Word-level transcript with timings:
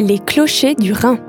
Les 0.00 0.18
clochers 0.18 0.74
du 0.74 0.92
Rhin. 0.92 1.20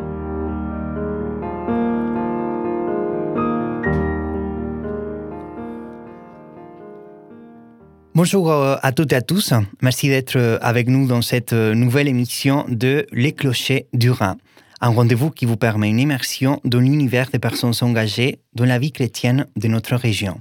Bonjour 8.15 8.51
euh, 8.51 8.77
à 8.81 8.91
toutes 8.91 9.13
et 9.13 9.15
à 9.15 9.21
tous. 9.21 9.53
Merci 9.83 10.09
d'être 10.09 10.35
euh, 10.37 10.57
avec 10.61 10.87
nous 10.87 11.05
dans 11.05 11.21
cette 11.21 11.53
euh, 11.53 11.75
nouvelle 11.75 12.07
émission 12.07 12.65
de 12.67 13.05
Les 13.11 13.33
clochers 13.33 13.85
du 13.93 14.09
Rhin. 14.09 14.35
Un 14.81 14.89
rendez-vous 14.89 15.29
qui 15.29 15.45
vous 15.45 15.57
permet 15.57 15.89
une 15.89 15.99
immersion 15.99 16.59
dans 16.63 16.79
l'univers 16.79 17.29
des 17.29 17.39
personnes 17.39 17.73
engagées 17.81 18.39
dans 18.55 18.65
la 18.65 18.79
vie 18.79 18.91
chrétienne 18.91 19.45
de 19.55 19.67
notre 19.67 19.95
région. 19.95 20.39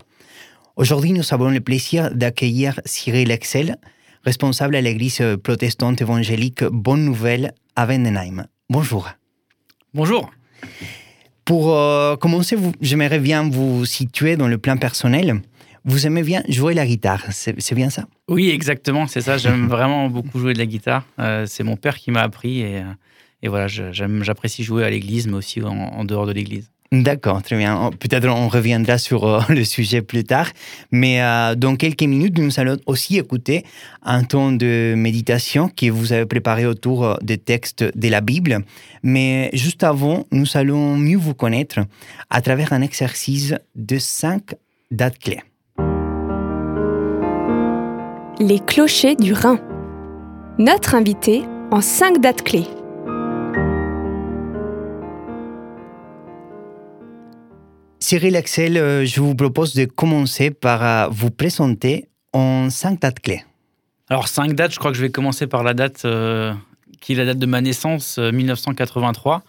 Aujourd'hui, 0.77 1.13
nous 1.13 1.35
avons 1.35 1.51
le 1.51 1.61
plaisir 1.61 2.11
d'accueillir 2.15 2.81
Cyril 2.87 3.31
Excel, 3.31 3.77
responsable 4.25 4.77
à 4.77 4.81
l'église 4.81 5.23
protestante 5.43 6.01
évangélique 6.01 6.65
Bonne 6.65 7.05
Nouvelle 7.05 7.53
à 7.77 7.87
Vendenheim. 7.87 8.47
Bonjour. 8.71 9.11
Bonjour. 9.93 10.31
Pour 11.45 11.77
euh, 11.77 12.17
commencer, 12.17 12.57
j'aimerais 12.81 13.19
bien 13.19 13.49
vous 13.49 13.85
situer 13.85 14.37
dans 14.37 14.49
le 14.49 14.57
plan 14.57 14.77
personnel. 14.79 15.43
Vous 15.85 16.07
aimez 16.07 16.23
bien 16.23 16.43
jouer 16.49 16.73
la 16.73 16.87
guitare, 16.87 17.23
c'est 17.31 17.75
bien 17.75 17.91
ça? 17.91 18.07
Oui, 18.29 18.49
exactement, 18.49 19.07
c'est 19.07 19.21
ça. 19.21 19.37
J'aime 19.37 19.69
vraiment 19.69 20.09
beaucoup 20.09 20.39
jouer 20.39 20.55
de 20.55 20.59
la 20.59 20.65
guitare. 20.65 21.05
Euh, 21.19 21.45
c'est 21.47 21.63
mon 21.63 21.77
père 21.77 21.99
qui 21.99 22.11
m'a 22.11 22.23
appris 22.23 22.61
et, 22.61 22.79
euh, 22.79 22.85
et 23.43 23.49
voilà, 23.49 23.67
j'apprécie 23.69 24.65
jouer 24.65 24.85
à 24.85 24.91
l'église, 24.91 25.27
mais 25.27 25.35
aussi 25.35 25.61
en, 25.63 25.77
en 25.77 26.05
dehors 26.07 26.27
de 26.27 26.33
l'église. 26.33 26.71
D'accord, 27.03 27.43
très 27.43 27.57
bien. 27.57 27.77
Oh, 27.83 27.91
Peut-être 27.91 28.29
on 28.29 28.49
reviendra 28.49 28.99
sur 28.99 29.25
euh, 29.25 29.41
le 29.49 29.65
sujet 29.65 30.01
plus 30.03 30.23
tard. 30.23 30.49
Mais 30.93 31.21
euh, 31.21 31.55
dans 31.57 31.75
quelques 31.77 32.03
minutes, 32.03 32.39
nous 32.39 32.61
allons 32.61 32.77
aussi 32.87 33.19
écouter 33.19 33.65
un 34.03 34.23
temps 34.23 34.53
de 34.53 34.95
méditation 34.97 35.69
que 35.69 35.91
vous 35.91 36.13
avez 36.13 36.27
préparé 36.27 36.67
autour 36.67 37.05
euh, 37.05 37.15
des 37.23 37.39
textes 37.39 37.83
de 37.83 38.09
la 38.09 38.21
Bible. 38.21 38.65
Mais 39.03 39.51
juste 39.55 39.83
avant, 39.83 40.25
nous 40.31 40.47
allons 40.55 40.97
mieux 40.97 41.19
vous 41.19 41.35
connaître 41.35 41.81
à 42.31 42.41
travers 42.41 42.73
un 42.73 42.83
exercice 42.83 43.55
de 43.75 43.99
cinq 43.99 44.55
dates 44.91 45.19
clés. 45.19 45.41
Les 48.39 48.61
clochers 48.61 49.17
du 49.17 49.33
Rhin. 49.33 49.59
Notre 50.59 50.95
invité 50.95 51.43
en 51.73 51.81
cinq 51.81 52.21
dates 52.21 52.43
clés. 52.43 52.67
Cyril 58.05 58.37
Axel, 58.37 58.77
euh, 58.77 59.07
je 59.07 59.19
vous 59.19 59.35
propose 59.35 59.73
de 59.73 59.87
commencer 59.87 60.51
par 60.51 60.85
euh, 60.85 61.09
vous 61.11 61.31
présenter 61.31 62.11
en 62.35 62.69
cinq 62.69 63.01
dates 63.01 63.21
clés. 63.21 63.43
Alors, 64.11 64.29
cinq 64.29 64.53
dates, 64.53 64.75
je 64.75 64.79
crois 64.79 64.91
que 64.91 64.97
je 64.99 65.01
vais 65.01 65.09
commencer 65.09 65.47
par 65.47 65.63
la 65.63 65.73
date 65.73 66.05
euh, 66.05 66.53
qui 67.01 67.15
est 67.15 67.17
la 67.17 67.25
date 67.25 67.39
de 67.39 67.47
ma 67.47 67.63
naissance, 67.63 68.19
euh, 68.19 68.31
1983. 68.31 69.43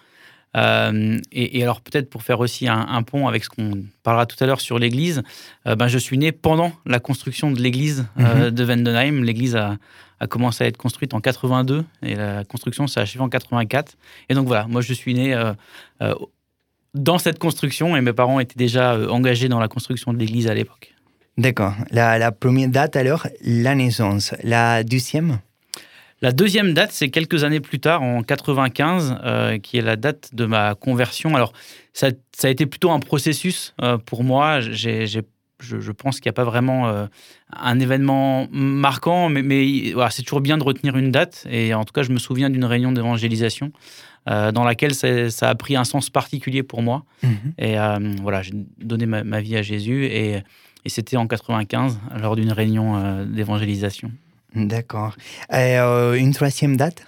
Euh, 0.56 1.20
et, 1.34 1.60
et 1.60 1.64
alors, 1.64 1.82
peut-être 1.82 2.10
pour 2.10 2.24
faire 2.24 2.40
aussi 2.40 2.70
un, 2.70 2.80
un 2.80 3.04
pont 3.04 3.28
avec 3.28 3.44
ce 3.44 3.50
qu'on 3.50 3.84
parlera 4.04 4.26
tout 4.26 4.42
à 4.42 4.48
l'heure 4.48 4.62
sur 4.62 4.80
l'église, 4.80 5.22
euh, 5.68 5.76
ben, 5.76 5.90
je 5.90 5.98
suis 5.98 6.18
né 6.18 6.32
pendant 6.32 6.72
la 6.86 7.00
construction 7.00 7.52
de 7.52 7.60
l'église 7.60 8.06
euh, 8.22 8.52
de 8.52 8.64
Vendenheim. 8.64 9.22
L'église 9.22 9.58
a, 9.58 9.76
a 10.20 10.28
commencé 10.28 10.64
à 10.64 10.68
être 10.68 10.78
construite 10.78 11.14
en 11.14 11.20
82 11.20 11.84
et 12.04 12.16
la 12.16 12.44
construction 12.46 12.88
s'est 12.88 13.00
achevée 13.00 13.24
en 13.24 13.30
84. 13.30 13.98
Et 14.30 14.34
donc 14.34 14.48
voilà, 14.48 14.66
moi 14.68 14.82
je 14.82 14.94
suis 14.94 15.14
né 15.14 15.34
euh, 15.34 15.54
euh, 16.02 16.16
dans 16.96 17.18
cette 17.20 17.38
construction 17.38 17.96
et 17.96 18.02
mes 18.02 18.14
parents 18.14 18.40
étaient 18.40 18.58
déjà 18.58 18.94
euh, 18.94 19.08
engagés 19.10 19.50
dans 19.50 19.60
la 19.60 19.68
construction 19.68 20.14
de 20.14 20.18
l'église 20.18 20.48
à 20.48 20.54
l'époque. 20.54 20.94
D'accord. 21.38 21.74
La, 21.92 22.18
la 22.18 22.32
première 22.32 22.70
date 22.70 22.96
alors, 22.96 23.28
la 23.44 23.76
naissance. 23.76 24.34
La 24.44 24.84
deuxième? 24.84 25.40
La 26.22 26.32
deuxième 26.32 26.74
date, 26.74 26.92
c'est 26.94 27.10
quelques 27.10 27.44
années 27.44 27.60
plus 27.60 27.80
tard, 27.80 28.02
en 28.02 28.24
95, 28.24 29.18
euh, 29.24 29.60
qui 29.60 29.78
est 29.78 29.82
la 29.82 29.98
date 29.98 30.30
de 30.34 30.46
ma 30.46 30.74
conversion. 30.74 31.36
Alors, 31.36 31.52
ça, 31.92 32.08
ça 32.36 32.48
a 32.48 32.52
été 32.52 32.66
plutôt 32.66 32.90
un 32.92 33.00
processus 33.00 33.76
euh, 33.82 33.98
pour 33.98 34.24
moi. 34.24 34.62
J'ai- 34.62 35.06
je, 35.60 35.80
je 35.80 35.92
pense 35.92 36.20
qu'il 36.20 36.30
n'y 36.30 36.34
a 36.34 36.34
pas 36.34 36.44
vraiment 36.44 36.88
euh, 36.88 37.08
un 37.56 37.80
événement 37.80 38.48
marquant, 38.52 39.30
mais, 39.30 39.42
mais 39.42 39.92
voilà, 39.94 40.10
c'est 40.10 40.24
toujours 40.24 40.42
bien 40.42 40.58
de 40.58 40.64
retenir 40.64 40.98
une 40.98 41.12
date. 41.12 41.46
Et 41.50 41.74
en 41.74 41.84
tout 41.86 41.94
cas, 41.94 42.04
je 42.04 42.12
me 42.12 42.18
souviens 42.18 42.50
d'une 42.50 42.66
réunion 42.66 42.92
d'évangélisation 42.92 43.72
euh, 44.30 44.52
dans 44.52 44.64
laquelle 44.64 44.94
ça, 44.94 45.30
ça 45.30 45.50
a 45.50 45.56
pris 45.56 45.76
un 45.76 45.84
sens 45.84 46.10
particulier 46.10 46.64
pour 46.64 46.82
moi. 46.82 47.06
Et 47.58 47.80
euh, 47.80 47.98
voilà, 48.22 48.42
j'ai 48.42 48.54
donné 48.80 49.06
ma, 49.06 49.24
ma 49.24 49.42
vie 49.42 49.56
à 49.56 49.62
Jésus 49.62 50.06
et, 50.06 50.44
et 50.84 50.90
c'était 50.90 51.18
en 51.18 51.28
95 51.28 52.00
lors 52.22 52.36
d'une 52.36 52.52
réunion 52.52 53.26
d'évangélisation. 53.26 54.12
D'accord. 54.56 55.16
Et, 55.52 55.76
une 55.76 56.34
troisième 56.34 56.78
date? 56.78 57.06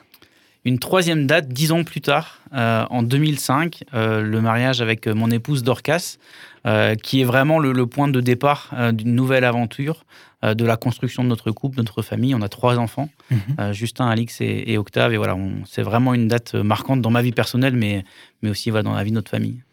Une 0.67 0.79
troisième 0.79 1.28
date, 1.28 1.47
dix 1.47 1.72
ans 1.72 1.85
plus 1.85 2.01
tard, 2.01 2.41
euh, 2.53 2.83
en 2.89 3.01
2005, 3.01 3.85
euh, 3.94 4.22
le 4.22 4.41
mariage 4.41 4.81
avec 4.81 5.07
euh, 5.07 5.13
mon 5.16 5.31
épouse 5.31 5.63
Dorcas, 5.63 6.17
euh, 6.66 6.95
qui 6.95 7.22
est 7.22 7.23
vraiment 7.23 7.57
le, 7.57 7.72
le 7.72 7.88
point 7.88 8.09
de 8.09 8.19
départ 8.19 8.73
d'une 8.91 9.16
nouvelle 9.16 9.45
aventure, 9.45 10.03
de 10.44 10.66
la 10.66 10.75
construction 10.75 11.23
de 11.23 11.29
notre 11.29 11.51
couple, 11.51 11.77
de 11.77 11.81
notre 11.81 12.01
famille. 12.01 12.35
On 12.35 12.41
a 12.41 12.50
trois 12.50 12.77
enfants, 12.77 13.07
Mhm. 13.31 13.73
Justin, 13.73 14.07
Alix 14.09 14.41
et, 14.41 14.66
et 14.67 14.77
Octave. 14.77 15.13
Et 15.13 15.17
voilà, 15.17 15.38
c'est 15.66 15.81
vraiment 15.81 16.13
une 16.13 16.27
date 16.27 16.53
marquante 16.53 17.01
dans 17.01 17.09
ma 17.09 17.22
vie 17.22 17.31
personnelle, 17.31 17.75
mais, 17.75 18.03
mais 18.41 18.50
aussi 18.50 18.69
voilà, 18.69 18.83
dans 18.83 18.94
la 18.94 19.03
vie 19.03 19.09
de 19.11 19.16
notre 19.16 19.31
famille. 19.31 19.63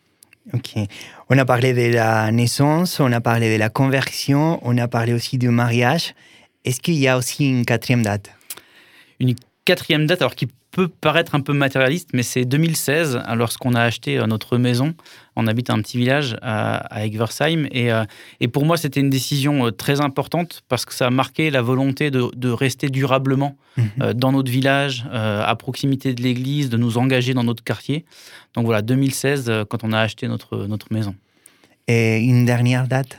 Ok. 0.52 0.74
On 1.28 1.36
a 1.36 1.44
parlé 1.44 1.74
de 1.74 1.92
la 1.94 2.30
naissance, 2.30 3.00
on 3.00 3.10
a 3.12 3.20
parlé 3.20 3.52
de 3.52 3.58
la 3.58 3.68
conversion, 3.68 4.58
on 4.62 4.78
a 4.78 4.86
parlé 4.88 5.12
aussi 5.12 5.38
du 5.38 5.48
mariage. 5.48 6.14
Est-ce 6.64 6.80
qu'il 6.80 6.94
y 6.94 7.08
a 7.08 7.18
aussi 7.18 7.48
une 7.48 7.64
quatrième 7.66 8.02
date? 8.02 8.30
Une 9.20 9.34
quatrième 9.64 10.06
date, 10.06 10.22
alors 10.22 10.34
qui 10.34 10.48
peut 10.74 10.88
paraître 10.88 11.34
un 11.34 11.40
peu 11.40 11.52
matérialiste, 11.52 12.10
mais 12.12 12.24
c'est 12.24 12.44
2016, 12.44 13.20
hein, 13.24 13.34
lorsqu'on 13.36 13.74
a 13.74 13.80
acheté 13.80 14.18
euh, 14.18 14.26
notre 14.26 14.58
maison. 14.58 14.94
On 15.36 15.46
habite 15.46 15.70
un 15.70 15.80
petit 15.80 15.98
village 15.98 16.36
à, 16.42 16.76
à 16.94 17.06
Egversheim. 17.06 17.66
Et, 17.70 17.92
euh, 17.92 18.04
et 18.40 18.48
pour 18.48 18.64
moi, 18.64 18.76
c'était 18.76 19.00
une 19.00 19.10
décision 19.10 19.66
euh, 19.66 19.70
très 19.70 20.00
importante 20.00 20.62
parce 20.68 20.84
que 20.84 20.92
ça 20.92 21.06
a 21.06 21.10
marqué 21.10 21.50
la 21.50 21.62
volonté 21.62 22.10
de, 22.10 22.24
de 22.34 22.50
rester 22.50 22.88
durablement 22.88 23.56
euh, 24.00 24.12
dans 24.12 24.32
notre 24.32 24.50
village, 24.50 25.06
à 25.12 25.54
proximité 25.56 26.14
de 26.14 26.22
l'église, 26.22 26.68
de 26.70 26.76
nous 26.76 26.98
engager 26.98 27.34
dans 27.34 27.44
notre 27.44 27.62
quartier. 27.62 28.04
Donc 28.54 28.66
voilà, 28.66 28.82
2016, 28.82 29.46
euh, 29.48 29.64
quand 29.64 29.84
on 29.84 29.92
a 29.92 29.98
acheté 29.98 30.28
notre, 30.28 30.66
notre 30.66 30.92
maison. 30.92 31.14
Et 31.88 32.18
une 32.18 32.44
dernière 32.44 32.88
date? 32.88 33.18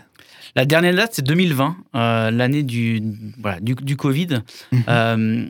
La 0.55 0.65
dernière 0.65 0.95
date, 0.95 1.11
c'est 1.13 1.25
2020, 1.25 1.75
euh, 1.95 2.31
l'année 2.31 2.63
du, 2.63 3.01
voilà, 3.39 3.59
du, 3.59 3.75
du 3.75 3.97
Covid. 3.97 4.39
Mhm. 4.71 4.83
Euh, 4.87 5.45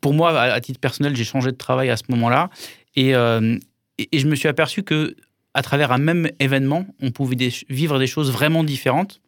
pour 0.00 0.14
moi, 0.14 0.38
à, 0.40 0.60
titre 0.60 0.80
personnel, 0.80 1.14
j'ai 1.16 1.24
changé 1.24 1.50
de 1.52 1.56
travail 1.56 1.90
à 1.90 1.96
ce 1.96 2.04
moment-là. 2.08 2.50
Et, 2.94 3.14
euh, 3.14 3.58
et, 3.98 4.08
et 4.12 4.18
je 4.18 4.26
me 4.26 4.34
suis 4.34 4.48
aperçu 4.48 4.82
que 4.82 5.14
à 5.54 5.62
travers 5.62 5.90
un 5.92 5.98
même 5.98 6.28
événement, 6.38 6.86
on 7.00 7.10
pouvait 7.10 7.36
des- 7.36 7.52
vivre 7.68 7.98
des 7.98 8.06
choses 8.06 8.30
vraiment 8.30 8.62
différentes. 8.64 9.20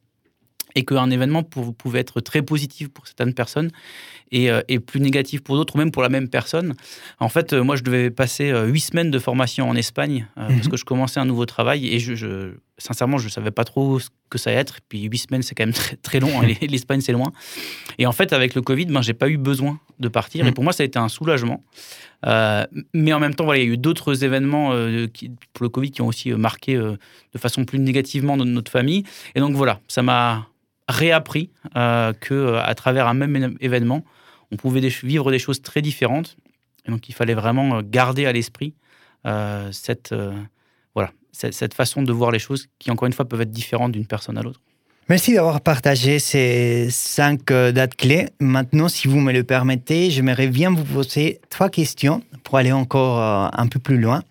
Et 0.74 0.84
qu'un 0.84 1.10
événement 1.10 1.42
pou- 1.42 1.72
pouvait 1.72 1.98
être 2.00 2.20
très 2.20 2.42
positif 2.42 2.88
pour 2.88 3.06
certaines 3.06 3.32
personnes 3.34 3.70
et, 4.30 4.50
euh, 4.50 4.60
et 4.69 4.78
plus 4.78 5.00
négatif 5.00 5.41
pour 5.42 5.56
d'autres, 5.56 5.74
ou 5.74 5.78
même 5.78 5.91
pour 5.91 6.02
la 6.02 6.10
même 6.10 6.28
personne. 6.28 6.75
En 7.19 7.30
fait, 7.30 7.52
euh, 7.54 7.64
moi, 7.64 7.75
je 7.75 7.82
devais 7.82 8.10
passer 8.10 8.50
euh, 8.50 8.66
huit 8.66 8.80
semaines 8.80 9.10
de 9.10 9.19
formation 9.19 9.69
en 9.69 9.75
Espagne 9.75 10.28
parce 10.36 10.52
Mhm. 10.66 10.69
que 10.69 10.76
je 10.76 10.84
commençais 10.84 11.19
un 11.19 11.25
nouveau 11.25 11.46
travail 11.46 11.88
et 11.88 11.98
je, 11.98 12.14
je- 12.14 12.52
sincèrement, 12.76 13.16
je 13.19 13.25
ne 13.25 13.30
savais 13.30 13.50
pas 13.50 13.64
trop 13.64 13.98
ce 13.98 14.08
que 14.28 14.39
ça 14.39 14.50
allait 14.50 14.61
être. 14.61 14.78
Puis 14.89 15.03
huit 15.05 15.19
semaines, 15.19 15.43
c'est 15.43 15.55
quand 15.55 15.65
même 15.66 15.72
très, 15.75 15.97
très 15.97 16.21
long. 16.21 16.41
hein, 16.43 16.47
L'Espagne, 16.69 17.00
c'est 17.00 17.12
loin. 17.12 17.33
Et 17.99 18.06
en 18.06 18.12
fait, 18.12 18.33
avec 18.33 18.55
le 18.55 18.62
Covid, 18.62 18.87
ben, 18.87 19.03
j'ai 19.03 19.15
pas 19.15 19.28
eu 19.28 19.37
besoin 19.39 19.78
de 19.99 20.09
partir. 20.09 20.44
Et 20.44 20.49
Mhm. 20.49 20.55
pour 20.55 20.65
moi, 20.65 20.72
ça 20.72 20.83
a 20.83 20.87
été 20.87 20.99
un 20.99 21.09
soulagement. 21.09 21.65
Euh, 22.27 22.67
mais 22.94 23.12
en 23.12 23.21
même 23.21 23.34
temps, 23.34 23.44
voilà, 23.44 23.61
il 23.61 23.67
y 23.67 23.71
a 23.71 23.75
eu 23.75 23.78
d'autres 23.78 24.25
événements 24.25 24.72
euh, 24.72 25.06
qui, 25.06 25.31
pour 25.53 25.62
le 25.65 25.69
Covid 25.69 25.91
qui 25.91 26.03
ont 26.03 26.06
aussi 26.09 26.33
euh, 26.33 26.37
marqué 26.37 26.75
euh, 26.77 26.97
de 27.33 27.38
façon 27.38 27.65
plus 27.65 27.78
négativement 27.78 28.37
notre, 28.37 28.71
famille. 28.71 29.05
Et 29.34 29.41
donc 29.41 29.55
voilà, 29.55 29.81
ça 29.88 30.03
m'a 30.03 30.49
réappris 30.88 31.50
que 31.75 32.55
à 32.56 32.75
travers 32.75 33.06
un 33.09 33.15
même 33.15 33.56
événement, 33.61 34.05
on 34.50 34.56
pouvait 34.56 34.81
des- 34.81 34.88
vivre 34.88 35.31
des 35.31 35.38
choses 35.38 35.61
très 35.62 35.83
différentes. 35.83 36.37
Et 36.87 36.91
donc 36.91 37.08
il 37.08 37.14
fallait 37.14 37.35
vraiment 37.35 37.82
garder 37.82 38.25
à 38.26 38.32
l'esprit 38.32 38.75
cette, 39.70 40.14
cette, 41.32 41.54
cette 41.54 41.75
façon 41.75 42.02
de 42.02 42.12
voir 42.12 42.30
les 42.30 42.38
choses 42.38 42.69
qui, 42.78 42.90
encore 42.90 43.06
une 43.06 43.12
fois, 43.12 43.26
peuvent 43.26 43.40
être 43.40 43.50
différentes 43.50 43.92
d'une 43.92 44.06
personne 44.06 44.38
à 44.38 44.42
l'autre. 44.42 44.60
Merci 45.08 45.32
d'avoir 45.32 45.62
partagé 45.62 46.19
ces 46.19 46.88
cinq 46.90 47.50
euh, 47.50 47.72
dates 47.72 47.94
clés. 47.94 48.28
Maintenant, 48.40 48.88
si 48.88 49.08
vous 49.08 49.20
me 49.20 49.32
le 49.32 49.42
permettez, 49.42 50.10
j'aimerais 50.10 50.48
bien 50.48 50.70
vous 50.70 50.84
poser 50.84 51.40
trois 51.48 51.70
questions 51.70 52.22
pour 52.44 52.58
aller 52.58 52.72
encore 52.72 53.19
euh, 53.19 53.48
un 53.52 53.66
peu 53.69 53.78
plus 53.78 53.98
loin. 53.98 54.22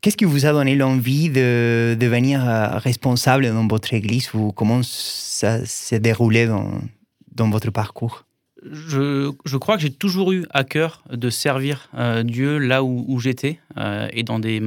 Qu'est-ce 0.00 0.16
qui 0.16 0.24
vous 0.24 0.46
a 0.46 0.52
donné 0.52 0.74
l'envie 0.74 1.28
de 1.28 1.96
devenir 1.98 2.48
euh, 2.48 2.78
responsable 2.78 3.48
dans 3.48 3.66
votre 3.66 3.94
église 3.94 4.32
ou 4.34 4.52
comment 4.52 4.80
ça 4.82 5.64
s'est 5.64 6.00
déroulé 6.00 6.46
dans, 6.46 6.80
dans 7.32 7.50
votre 7.50 7.70
parcours? 7.70 8.24
Je, 8.68 9.30
je 9.44 9.56
crois 9.56 9.76
que 9.76 9.82
j'ai 9.82 9.92
toujours 9.92 10.32
eu 10.32 10.46
à 10.50 10.64
cœur 10.64 11.04
de 11.10 11.30
servir 11.30 11.90
euh, 11.94 12.24
Dieu 12.24 12.58
là 12.58 12.82
où, 12.82 13.04
où 13.06 13.20
j'étais 13.20 13.60
euh, 13.76 14.08
et 14.12 14.24
dans 14.24 14.40
des, 14.40 14.60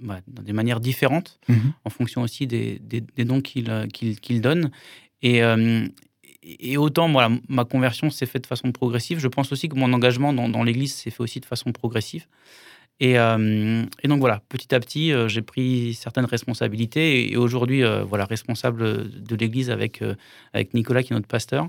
dans 0.00 0.42
des 0.42 0.52
manières 0.52 0.80
différentes, 0.80 1.38
Mhm. 1.48 1.72
en 1.84 1.90
fonction 1.90 2.22
aussi 2.22 2.46
des, 2.46 2.78
des- 2.80 3.00
des 3.00 3.24
dons 3.24 3.40
qu'il 3.40 3.70
euh, 3.70 3.86
qu'il- 3.86 4.40
donne. 4.40 4.70
Et, 5.22 5.42
euh, 5.42 5.86
et 6.42 6.76
autant 6.76 7.10
voilà, 7.10 7.30
ma 7.48 7.64
conversion 7.64 8.10
s'est 8.10 8.26
faite 8.26 8.42
de 8.42 8.46
façon 8.46 8.70
progressive, 8.72 9.18
je 9.18 9.28
pense 9.28 9.50
aussi 9.52 9.68
que 9.68 9.74
mon 9.76 9.92
engagement 9.92 10.32
dans, 10.32 10.48
dans 10.48 10.62
l'Église 10.62 10.94
s'est 10.94 11.10
fait 11.10 11.22
aussi 11.22 11.40
de 11.40 11.46
façon 11.46 11.72
progressive. 11.72 12.26
Et, 12.98 13.12
et, 13.16 14.08
donc 14.08 14.20
voilà, 14.20 14.40
petit 14.48 14.74
à 14.74 14.80
petit, 14.80 15.12
j'ai 15.26 15.42
pris 15.42 15.92
certaines 15.92 16.24
responsabilités 16.24 17.30
et, 17.30 17.36
aujourd'hui, 17.36 17.82
voilà, 18.08 18.24
responsable 18.24 19.10
de 19.22 19.36
l'Église 19.36 19.68
avec, 19.70 20.02
avec 20.54 20.72
Nicolas 20.72 21.02
qui 21.02 21.12
est 21.12 21.16
notre 21.16 21.26
pasteur. 21.28 21.68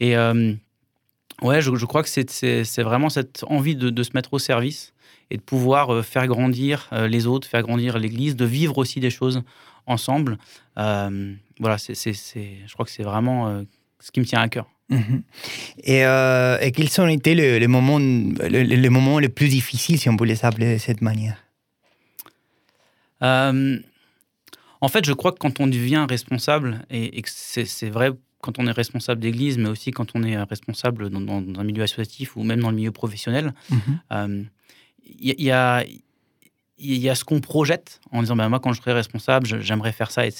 Et 0.00 0.16
ouais, 0.16 1.60
je, 1.60 1.74
je, 1.74 1.84
crois 1.84 2.02
que 2.02 2.08
c'est 2.08 2.82
vraiment 2.82 3.10
cette 3.10 3.44
envie 3.48 3.76
de, 3.76 3.90
de, 3.90 4.02
se 4.02 4.12
mettre 4.14 4.32
au 4.32 4.38
service 4.38 4.91
et 5.32 5.36
de 5.38 5.42
pouvoir 5.42 6.04
faire 6.04 6.26
grandir 6.26 6.88
les 7.08 7.26
autres, 7.26 7.48
faire 7.48 7.62
grandir 7.62 7.98
l'Église, 7.98 8.36
de 8.36 8.44
vivre 8.44 8.78
aussi 8.78 9.00
des 9.00 9.10
choses 9.10 9.42
ensemble. 9.86 10.38
voilà, 10.76 11.78
c'est, 11.78 11.94
je 11.94 12.72
crois 12.72 12.84
que 12.84 12.90
c'est 12.90 13.02
vraiment 13.02 13.64
ce 13.98 14.10
qui 14.10 14.20
me 14.20 14.26
tient 14.26 14.40
à 14.40 14.48
cœur. 14.48 14.66
Mhm. 14.92 15.22
Et, 15.84 16.04
euh, 16.04 16.58
et, 16.60 16.72
quels 16.72 17.00
ont 17.00 17.08
été 17.08 17.34
les, 17.34 17.66
moments, 17.66 17.98
les, 17.98 18.88
moments 18.90 19.18
les 19.18 19.28
plus 19.28 19.48
difficiles, 19.48 19.98
si 19.98 20.08
on 20.08 20.16
peut 20.16 20.26
les 20.26 20.44
appeler 20.44 20.74
de 20.74 20.78
cette 20.78 21.00
manière? 21.00 21.36
Euh, 23.22 23.78
En 24.80 24.88
fait, 24.88 25.04
je 25.04 25.12
crois 25.12 25.32
que 25.32 25.38
quand 25.38 25.60
on 25.60 25.66
devient 25.66 26.04
responsable, 26.08 26.84
et, 26.90 27.22
c'est 27.26 27.90
vrai 27.90 28.10
quand 28.42 28.58
on 28.58 28.66
est 28.66 28.72
responsable 28.72 29.20
d'église, 29.20 29.56
mais 29.56 29.68
aussi 29.68 29.92
quand 29.92 30.16
on 30.16 30.24
est 30.24 30.36
responsable 30.36 31.10
dans, 31.10 31.38
un 31.38 31.64
milieu 31.64 31.84
associatif 31.84 32.36
ou 32.36 32.42
même 32.42 32.60
dans 32.60 32.70
le 32.70 32.76
milieu 32.76 32.90
professionnel, 32.90 33.54
mhm. 33.70 34.00
euh, 34.12 34.42
il 35.18 35.42
y, 35.42 35.50
a 35.50 35.84
il 36.78 36.98
y 36.98 37.08
a 37.08 37.14
ce 37.14 37.24
qu'on 37.24 37.40
projette 37.40 38.00
en 38.10 38.20
disant 38.20 38.36
ben, 38.36 38.48
moi 38.48 38.60
quand 38.60 38.72
je 38.72 38.80
serai 38.80 38.92
responsable 38.92 39.46
j'aimerais 39.60 39.92
faire 39.92 40.10
ça 40.10 40.26
et, 40.26 40.30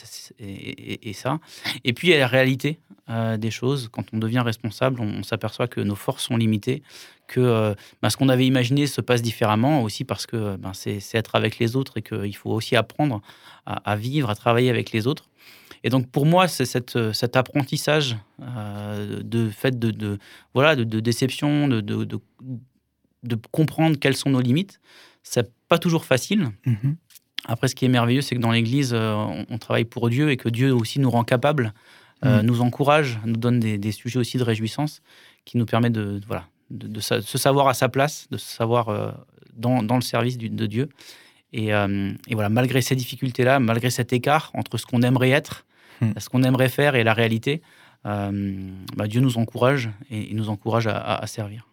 ça 1.13 1.39
et 1.85 1.93
puis 1.93 2.09
il 2.09 2.11
y 2.11 2.15
a 2.15 2.19
la 2.19 2.27
réalité 2.27 2.81
euh, 3.11 3.37
des 3.37 3.51
choses. 3.51 3.89
Quand 3.91 4.05
on 4.13 4.19
devient 4.19 4.41
responsable 4.41 5.01
on, 5.01 5.23
s'aperçoit 5.23 5.69
que 5.69 5.81
nos 5.81 5.95
forces 5.95 6.25
sont 6.25 6.37
limitées 6.37 6.83
que 7.29 7.41
euh, 7.41 7.75
ben, 8.03 8.11
ce 8.11 8.17
qu'on 8.17 8.29
avait 8.29 8.47
imaginé 8.47 8.87
se 8.87 9.01
passe 9.01 9.23
différemment 9.23 9.83
aussi 9.83 10.05
parce 10.05 10.27
que 10.27 10.57
ben, 10.57 10.73
c'est 10.75 11.01
être 11.15 11.35
avec 11.35 11.59
les 11.59 11.77
autres 11.77 11.99
et 11.99 12.03
qu'il 12.03 12.37
faut 12.37 12.51
aussi 12.51 12.77
apprendre 12.77 13.21
à, 13.65 13.97
vivre 13.97 14.29
à 14.29 14.35
travailler 14.35 14.71
avec 14.71 14.91
les 14.91 15.07
autres. 15.07 15.29
Et 15.85 15.91
donc 15.91 16.11
pour 16.11 16.27
moi 16.27 16.49
c'est 16.49 16.65
cet 16.65 17.37
apprentissage 17.37 18.17
de 18.41 19.51
fait 19.51 19.79
de, 19.79 20.19
voilà 20.55 20.77
de, 20.77 21.01
déception 21.01 21.69
de 21.69 22.21
comprendre 23.51 23.99
quelles 23.99 24.17
sont 24.17 24.31
nos 24.31 24.41
limites 24.41 24.81
c'est 25.23 25.51
pas 25.69 25.79
toujours 25.79 26.05
facile. 26.05 26.51
Mhm. 26.67 26.97
Après, 27.47 27.69
ce 27.69 27.75
qui 27.75 27.85
est 27.85 27.89
merveilleux, 27.89 28.21
c'est 28.21 28.37
que 28.37 28.41
dans 28.41 28.53
l'Église, 28.53 28.93
euh, 28.95 29.45
on, 29.49 29.59
travaille 29.59 29.85
pour 29.85 30.09
Dieu 30.11 30.31
et 30.31 30.37
que 30.37 30.49
Dieu 30.49 30.73
aussi 30.73 31.01
nous 31.01 31.11
rend 31.11 31.25
capables, 31.25 31.75
euh, 32.25 32.41
mhm. 32.41 32.47
nous 32.47 32.61
encourage, 32.61 33.19
nous 33.25 33.37
donne 33.37 33.59
des, 33.59 33.93
sujets 33.93 34.19
aussi 34.19 34.39
de 34.39 34.45
réjouissance 34.45 35.03
qui 35.45 35.57
nous 35.57 35.67
permet 35.67 35.91
de, 35.91 36.21
voilà, 36.27 36.47
de, 36.71 37.01
se 37.01 37.39
savoir 37.39 37.69
à 37.69 37.75
sa 37.75 37.89
place, 37.89 38.29
de 38.31 38.37
se 38.37 38.49
savoir 38.49 38.89
euh, 38.89 39.11
dans, 39.55 39.83
dans, 39.83 39.97
le 39.97 40.03
service 40.03 40.39
de 40.39 40.67
Dieu. 40.67 40.89
Et, 41.53 41.67
et, 41.69 42.35
voilà, 42.35 42.49
malgré 42.49 42.81
ces 42.81 42.95
difficultés-là, 42.95 43.61
malgré 43.61 43.91
cet 43.91 44.15
écart 44.15 44.51
entre 44.55 44.79
ce 44.79 44.87
qu'on 44.87 45.03
aimerait 45.03 45.31
être, 45.31 45.67
mhm. 46.01 46.15
ce 46.17 46.29
qu'on 46.29 46.45
aimerait 46.45 46.71
faire 46.71 46.95
et 46.95 47.05
la 47.05 47.13
réalité, 47.13 47.61
bah, 48.05 48.31
Dieu 49.07 49.21
nous 49.21 49.37
encourage 49.37 49.91
et, 50.11 50.31
il 50.31 50.37
nous 50.37 50.49
encourage 50.49 50.87
à 50.87 51.27
servir. 51.27 51.67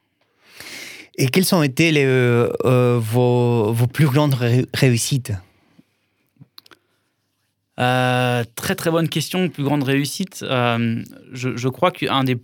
Et 1.20 1.28
quelles 1.28 1.54
ont 1.54 1.62
été 1.62 1.92
les, 1.92 2.06
euh, 2.06 2.50
euh, 2.64 2.98
vos, 2.98 3.74
vos, 3.74 3.88
plus 3.88 4.06
grandes 4.06 4.36
réussites? 4.74 5.34
Euh, 7.78 8.44
très 8.56 8.74
très 8.76 8.90
bonne 8.90 9.10
question, 9.10 9.50
plus 9.50 9.64
grande 9.64 9.84
réussite. 9.84 10.40
je, 10.42 11.04
je, 11.34 11.68
crois 11.68 11.92
qu'un 11.92 12.24
des 12.24 12.38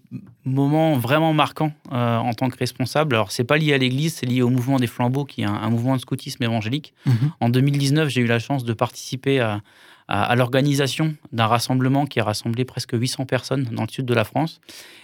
moments 0.43 0.97
vraiment 0.97 1.31
marquants 1.33 1.71
en 1.89 2.33
tant 2.33 2.49
que 2.49 2.57
responsable, 2.57 3.15
alors 3.15 3.31
c'est 3.31 3.45
pas 3.45 3.57
lié 3.57 3.73
à 3.73 3.77
l'Église, 3.77 4.15
c'est 4.15 4.25
lié 4.25 4.41
au 4.41 4.49
mouvement 4.49 4.77
des 4.77 4.87
flambeaux, 4.87 5.23
qui 5.23 5.41
est 5.41 5.45
un, 5.45 5.69
mouvement 5.69 5.95
de 5.95 6.01
scoutisme 6.01 6.43
évangélique. 6.43 6.93
Mhm. 7.05 7.31
En 7.39 7.49
2019, 7.49 8.09
j'ai 8.09 8.21
eu 8.21 8.27
la 8.27 8.39
chance 8.39 8.65
de 8.65 8.73
participer 8.73 9.39
à, 9.39 9.61
à, 10.09 10.35
l'organisation 10.35 11.15
d'un 11.31 11.47
rassemblement 11.47 12.05
qui 12.05 12.19
a 12.19 12.25
rassemblé 12.25 12.65
presque 12.65 12.91
800 12.93 13.25
personnes 13.25 13.69
dans 13.71 13.83
le 13.83 13.89
sud 13.89 14.05
de 14.05 14.13
la 14.13 14.25
France. 14.25 14.59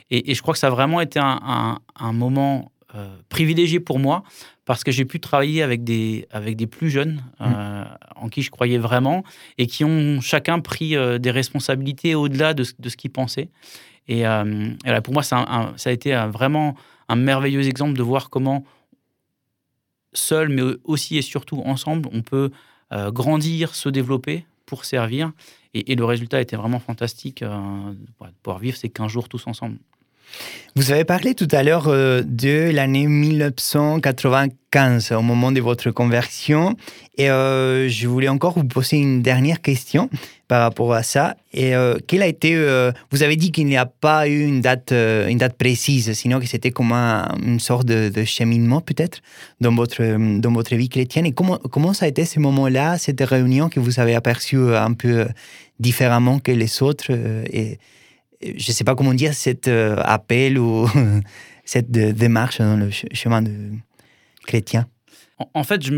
Et, 0.10 0.34
je 0.34 0.42
crois 0.42 0.54
que 0.54 0.60
ça 0.60 0.68
a 0.68 0.72
vraiment 0.72 1.00
été 1.00 1.20
un, 1.20 1.40
un, 1.44 1.80
un 1.98 2.14
moment 2.14 2.71
euh, 2.94 3.16
privilégié 3.30 3.80
pour 3.80 4.00
moi 4.00 4.24
parce 4.66 4.84
que 4.84 4.92
j'ai 4.92 5.06
pu 5.06 5.22
travailler 5.22 5.64
avec 5.64 5.86
des, 5.86 6.28
avec 6.30 6.58
des 6.58 6.68
plus 6.68 6.90
jeunes 6.90 7.24
euh, 7.40 7.86
en 8.18 8.28
qui 8.28 8.42
je 8.42 8.52
croyais 8.52 8.78
vraiment 8.78 9.24
et 9.58 9.66
qui 9.66 9.86
ont 9.86 10.20
chacun 10.20 10.60
pris 10.60 10.98
euh, 10.98 11.18
des 11.18 11.32
responsabilités 11.32 12.16
au-delà 12.16 12.54
de, 12.54 12.66
de, 12.80 12.90
ce 12.90 12.98
qu'ils 12.98 13.12
pensaient. 13.12 13.50
Et, 14.10 14.24
pour 15.06 15.14
moi, 15.14 15.24
ça 15.24 15.46
a 15.86 15.92
été 15.92 16.14
vraiment 16.34 16.76
un 17.08 17.16
merveilleux 17.16 17.66
exemple 17.66 17.98
de 17.98 18.04
voir 18.04 18.30
comment 18.30 18.66
seul, 20.12 20.50
mais 20.50 20.64
aussi 20.84 21.18
et 21.18 21.22
surtout 21.22 21.62
ensemble, 21.64 22.10
on 22.12 22.22
peut 22.22 22.52
grandir, 22.92 23.74
se 23.74 23.88
développer 23.88 24.46
pour 24.66 24.84
servir. 24.84 25.32
Et, 25.74 25.96
le 25.96 26.04
résultat 26.04 26.42
était 26.42 26.58
vraiment 26.58 26.80
fantastique 26.80 27.42
de 27.42 27.96
pouvoir 28.44 28.60
vivre 28.60 28.76
ces 28.76 28.90
15 28.90 29.10
jours 29.10 29.30
tous 29.30 29.48
ensemble. 29.48 29.78
Vous 30.78 30.94
avez 30.94 31.04
parlé 31.04 31.36
tout 31.36 31.50
à 31.52 31.64
l'heure 31.64 31.90
euh, 31.90 32.22
de 32.26 32.72
l'année 32.72 33.06
1995, 33.06 35.12
au 35.12 35.22
moment 35.22 35.52
de 35.52 35.60
votre 35.60 35.92
conversion. 35.92 36.78
Et 37.18 37.30
euh, 37.30 37.90
je 37.90 38.08
voulais 38.08 38.30
encore 38.30 38.54
vous 38.54 38.64
poser 38.64 38.96
une 38.96 39.22
dernière 39.22 39.62
question 39.62 40.10
par 40.48 40.62
rapport 40.62 40.94
à 40.94 41.04
ça. 41.04 41.36
Et 41.52 41.76
euh, 41.76 41.98
quelle 42.08 42.22
a 42.22 42.28
été. 42.28 42.56
vous 43.12 43.22
avez 43.22 43.36
dit 43.36 43.52
qu'il 43.52 43.66
n'y 43.66 43.76
a 43.76 43.86
pas 43.86 44.30
eu 44.30 44.46
une 44.46 44.62
date, 44.62 44.94
une 44.94 45.38
date 45.38 45.58
précise, 45.58 46.14
sinon 46.14 46.40
que 46.40 46.46
c'était 46.46 46.72
comme 46.72 46.94
une 46.94 47.60
sorte 47.60 47.86
de, 47.86 48.24
cheminement, 48.24 48.80
peut-être, 48.80 49.22
dans 49.60 49.76
votre, 49.76 50.02
dans 50.40 50.54
votre 50.54 50.74
vie 50.76 50.88
chrétienne. 50.88 51.26
Et 51.26 51.34
comment, 51.34 51.58
comment 51.58 51.92
ça 51.92 52.06
a 52.06 52.08
été 52.08 52.24
ce 52.24 52.40
moment-là, 52.40 52.98
cette 52.98 53.20
réunion 53.20 53.68
que 53.68 53.82
vous 53.82 54.00
avez 54.00 54.16
aperçue 54.16 54.74
un 54.74 54.94
peu 54.94 55.28
différemment 55.82 56.40
que 56.40 56.54
les 56.54 56.82
autres 56.82 57.12
je 58.44 58.72
ne 58.72 58.74
sais 58.74 58.84
pas 58.84 58.96
comment 58.96 59.14
dire, 59.14 59.34
cet 59.34 59.68
euh, 59.68 59.96
appel 60.04 60.58
ou 60.58 60.88
cette 61.66 61.92
démarche 61.92 62.60
dans 62.60 62.78
le 62.78 62.90
chemin 62.92 63.42
de 63.42 63.72
chrétien. 64.46 64.88
En 65.56 65.64
fait, 65.64 65.84
je 65.84 65.92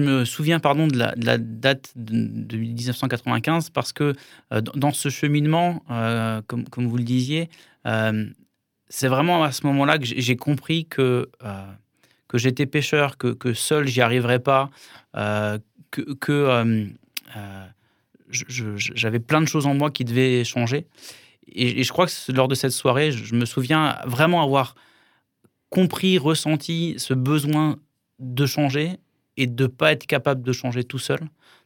me, 0.00 0.24
souviens 0.24 0.60
pardon, 0.60 0.86
de, 0.86 0.96
la, 0.96 1.38
date 1.38 1.90
de, 1.96 2.56
1995 2.56 3.70
parce 3.70 3.92
que 3.92 4.14
euh, 4.52 4.60
dans 4.60 4.92
ce 4.92 5.08
cheminement, 5.08 5.82
euh, 5.90 6.40
comme, 6.46 6.86
vous 6.86 6.96
le 6.96 7.02
disiez, 7.02 7.48
c'est 8.88 9.08
vraiment 9.08 9.42
à 9.42 9.50
ce 9.50 9.66
moment-là 9.66 9.98
que 9.98 10.04
j'ai 10.06 10.36
compris 10.36 10.86
que, 10.86 11.28
que 12.28 12.38
j'étais 12.38 12.66
pécheur, 12.66 13.18
que, 13.18 13.52
seul 13.52 13.88
j'y 13.88 14.00
arriverais 14.00 14.38
pas, 14.38 14.70
que 15.10 16.84
j'avais 18.30 19.20
plein 19.20 19.40
de 19.40 19.48
choses 19.48 19.66
en 19.66 19.74
moi 19.74 19.90
qui 19.90 20.04
devaient 20.04 20.44
changer 20.44 20.86
et, 21.48 21.82
je 21.82 21.92
crois 21.92 22.06
que 22.06 22.32
lors 22.32 22.48
de 22.48 22.54
cette 22.54 22.72
soirée, 22.72 23.12
je, 23.12 23.34
me 23.34 23.44
souviens 23.44 23.98
vraiment 24.06 24.42
avoir 24.42 24.74
compris, 25.70 26.18
ressenti 26.18 26.94
ce 26.98 27.14
besoin 27.14 27.76
de 28.18 28.46
changer 28.46 28.98
et 29.36 29.46
de 29.46 29.64
ne 29.64 29.68
pas 29.68 29.92
être 29.92 30.06
capable 30.06 30.42
de 30.42 30.52
changer 30.52 30.84
tout 30.84 30.98
seul, 30.98 31.20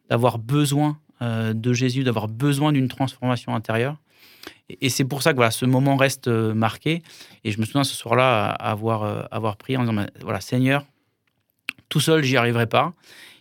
d'avoir 0.09 0.39
besoin 0.39 0.99
euh, 1.21 1.53
de 1.53 1.73
Jésus, 1.73 2.05
d'avoir 2.05 2.29
besoin 2.29 2.73
d'une 2.73 2.89
transformation 2.89 3.55
intérieure. 3.55 3.97
Et, 4.81 4.89
c'est 4.89 5.05
pour 5.05 5.23
ça 5.23 5.33
que 5.33 5.37
voilà, 5.37 5.51
ce 5.51 5.67
moment 5.67 5.97
reste 5.97 6.29
euh, 6.29 6.55
marqué. 6.55 7.03
Et 7.45 7.53
je 7.53 7.61
me 7.61 7.67
souviens 7.67 7.85
ce 7.85 7.95
soir-là 7.95 8.51
avoir, 8.51 9.03
euh, 9.03 9.23
avoir 9.31 9.57
prié 9.57 9.77
en 9.77 9.85
disant 9.85 10.07
voilà, 10.23 10.41
Seigneur, 10.41 10.87
tout 11.89 12.01
seul, 12.01 12.23
j'y 12.25 12.37
arriverai 12.37 12.67
pas. 12.67 12.95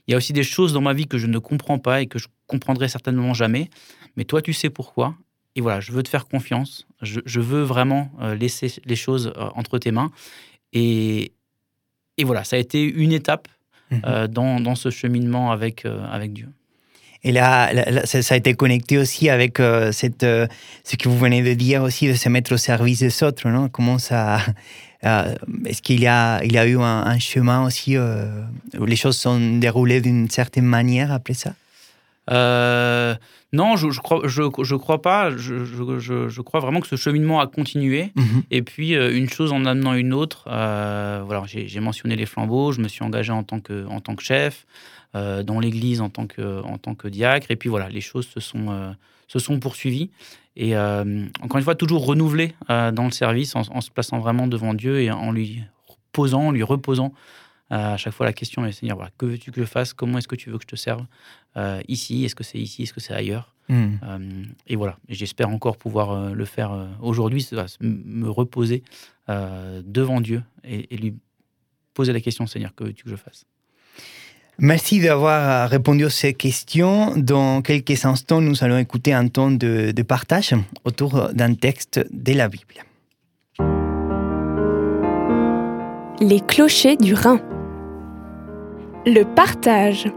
Il 0.08 0.12
y 0.12 0.14
a 0.14 0.18
aussi 0.18 0.34
des 0.34 0.44
choses 0.44 0.74
dans 0.74 0.82
ma 0.82 0.94
vie 0.94 1.08
que 1.08 1.18
je 1.18 1.28
ne 1.28 1.38
comprends 1.38 1.80
pas 1.80 2.02
et 2.02 2.08
que 2.08 2.20
je 2.20 2.28
comprendrai 2.46 2.88
certainement 2.88 3.34
jamais. 3.34 3.70
Mais 4.16 4.24
toi, 4.24 4.42
tu 4.42 4.54
sais 4.54 4.70
pourquoi. 4.70 5.16
Et 5.58 5.62
voilà, 5.62 5.80
je 5.80 5.92
veux 5.92 6.04
te 6.04 6.10
faire 6.10 6.28
confiance. 6.28 6.86
Je, 7.02 7.40
veux 7.40 7.64
vraiment 7.64 8.12
euh, 8.22 8.36
laisser 8.36 8.72
les 8.86 8.96
choses 8.96 9.34
euh, 9.36 9.50
entre 9.56 9.80
tes 9.80 9.92
mains. 9.92 10.12
Et, 10.72 11.32
et, 12.18 12.24
voilà, 12.24 12.44
ça 12.44 12.58
a 12.58 12.60
été 12.60 12.84
une 12.84 13.12
étape 13.12 13.48
mhm. 13.90 14.02
euh, 14.06 14.28
dans, 14.28 14.60
dans, 14.60 14.76
ce 14.76 14.92
cheminement 14.92 15.52
avec, 15.52 15.86
avec 15.86 16.32
Dieu. 16.32 16.48
Et 17.24 17.32
là, 17.32 17.72
ça, 18.06 18.36
a 18.36 18.38
été 18.38 18.54
connecté 18.54 19.00
aussi 19.00 19.30
avec 19.30 19.58
cette, 19.92 20.22
ce 20.22 20.96
que 20.96 21.10
vous 21.10 21.18
venez 21.18 21.42
de 21.42 21.56
dire 21.56 21.82
aussi, 21.82 22.08
de 22.08 22.14
se 22.14 22.30
mettre 22.30 22.54
au 22.54 22.58
service 22.58 23.00
des 23.00 23.24
autres, 23.24 23.50
non? 23.50 23.68
Comment 23.68 23.98
ça... 23.98 24.40
Est-ce 25.02 25.82
qu'il 25.82 26.00
y, 26.00 26.08
a, 26.08 26.44
il 26.44 26.54
y 26.54 26.58
a 26.58 26.68
eu 26.68 26.78
un, 26.80 27.20
chemin 27.20 27.66
aussi 27.66 27.98
où 27.98 28.86
les 28.86 28.96
choses 28.96 29.18
sont 29.18 29.58
déroulées 29.58 30.02
d'une 30.02 30.30
certaine 30.30 30.66
manière 30.66 31.12
après 31.12 31.34
ça? 31.34 31.54
Non, 33.54 33.78
je, 33.78 33.90
je 33.92 34.02
crois, 34.02 34.22
je, 34.26 34.44
je, 34.64 34.76
crois 34.76 35.02
pas. 35.02 35.32
Je, 35.36 35.64
je, 35.64 36.42
crois 36.42 36.60
vraiment 36.60 36.82
que 36.82 36.88
ce 36.88 36.98
cheminement 36.98 37.40
a 37.40 37.48
continué. 37.48 38.12
Mhm. 38.16 38.44
Et 38.52 38.62
puis, 38.62 38.96
euh, 38.96 39.16
une 39.16 39.30
chose 39.30 39.54
en 39.54 39.66
amenant 39.66 39.94
une 39.94 40.14
autre. 40.14 40.46
Euh, 40.48 41.22
voilà, 41.26 41.44
j'ai 41.46 41.80
mentionné 41.80 42.16
les 42.16 42.26
flambeaux. 42.26 42.74
Je 42.74 42.82
me 42.82 42.90
suis 42.90 43.04
engagé 43.04 43.32
en 43.32 43.44
tant 43.44 43.62
que, 43.62 43.86
en 43.88 44.02
tant 44.02 44.16
que 44.16 44.24
chef, 44.24 44.66
euh, 45.16 45.44
dans 45.44 45.60
l'église 45.60 46.02
en 46.02 46.10
tant 46.10 46.28
que, 46.28 46.62
en 46.64 46.78
tant 46.78 46.94
que 46.94 47.08
diacre. 47.08 47.50
Et 47.50 47.56
puis 47.56 47.70
voilà, 47.70 47.88
les 47.88 48.02
choses 48.02 48.28
se 48.28 48.42
sont, 48.42 48.96
se 49.28 49.40
sont 49.40 49.60
poursuivies. 49.60 50.10
Et 50.58 50.76
encore 50.76 51.58
une 51.58 51.64
fois, 51.64 51.76
toujours 51.76 52.06
renouvelé 52.06 52.54
dans 52.68 53.06
le 53.06 53.12
service, 53.12 53.56
en, 53.56 53.82
se 53.82 53.92
plaçant 53.92 54.20
vraiment 54.20 54.48
devant 54.48 54.74
Dieu 54.74 55.00
et 55.02 55.12
en 55.12 55.32
lui 55.32 55.62
posant, 56.12 56.52
lui 56.52 56.64
reposant 56.64 57.14
à 57.70 57.98
chaque 57.98 58.14
fois, 58.14 58.26
la 58.26 58.34
question 58.34 58.66
est 58.66 58.72
Seigneur, 58.72 58.96
voilà, 58.96 59.12
que 59.18 59.26
veux-tu 59.26 59.52
que 59.52 59.60
je 59.60 59.66
fasse? 59.66 59.94
Comment 59.94 60.20
est-ce 60.20 60.28
que 60.28 60.38
tu 60.38 60.50
veux 60.50 60.58
que 60.58 60.64
je 60.64 60.68
te 60.68 60.76
serve? 60.78 61.06
Ici, 61.88 62.26
est-ce 62.26 62.36
que 62.36 62.44
c'est 62.44 62.60
ici 62.60 62.84
Est-ce 62.84 62.94
que 62.94 63.00
c'est 63.00 63.14
ailleurs 63.14 63.56
hmm. 63.70 63.96
Et 64.68 64.76
voilà, 64.76 64.98
j'espère 65.10 65.50
encore 65.50 65.78
pouvoir 65.78 66.34
le 66.34 66.46
faire 66.46 66.88
aujourd'hui, 67.02 67.48
me 67.82 68.30
reposer 68.30 68.84
devant 69.28 70.22
Dieu 70.22 70.44
et, 70.64 70.94
et 70.94 70.98
lui 70.98 71.16
poser 71.94 72.14
la 72.14 72.22
question 72.22 72.46
Seigneur, 72.46 72.76
que 72.76 72.84
veux-tu 72.84 73.04
que 73.04 73.10
je 73.10 73.16
fasse? 73.16 73.46
Merci 74.60 75.00
d'avoir 75.00 75.70
répondu 75.70 76.06
à 76.06 76.10
ces 76.10 76.34
questions. 76.34 77.16
Dans 77.16 77.62
quelques 77.62 78.06
instants, 78.06 78.42
nous 78.42 78.64
allons 78.64 78.80
écouter 78.80 79.14
un 79.14 79.28
temps 79.28 79.52
de, 79.52 79.92
de 79.92 80.04
partage 80.04 80.56
autour 80.84 81.30
d'un 81.34 81.54
texte 81.54 82.04
de 82.12 82.34
la 82.34 82.50
Bible. 82.50 82.74
Les 86.20 86.40
clochers 86.40 86.98
du 86.98 87.14
Rhin. 87.14 87.40
Le 89.06 89.24
partage. 89.24 90.08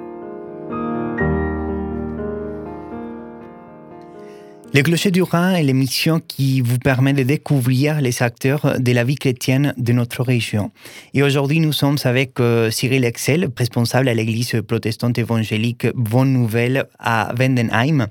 Le 4.72 4.82
Clocher 4.82 5.10
du 5.10 5.22
Rhin 5.22 5.54
est 5.54 5.64
l'émission 5.64 6.20
qui 6.20 6.60
vous 6.60 6.78
permet 6.78 7.12
de 7.12 7.24
découvrir 7.24 8.00
les 8.00 8.22
acteurs 8.22 8.78
de 8.78 8.92
la 8.92 9.02
vie 9.02 9.16
chrétienne 9.16 9.74
de 9.76 9.92
notre 9.92 10.22
région. 10.22 10.70
Et 11.12 11.24
aujourd'hui, 11.24 11.58
nous 11.58 11.72
sommes 11.72 11.96
avec 12.04 12.38
euh, 12.38 12.70
Cyril 12.70 13.04
Excel, 13.04 13.50
responsable 13.56 14.08
à 14.08 14.14
l'église 14.14 14.62
protestante 14.66 15.18
évangélique 15.18 15.88
Bonne 15.96 16.32
Nouvelle 16.32 16.86
à 17.00 17.34
Wendenheim. 17.36 18.06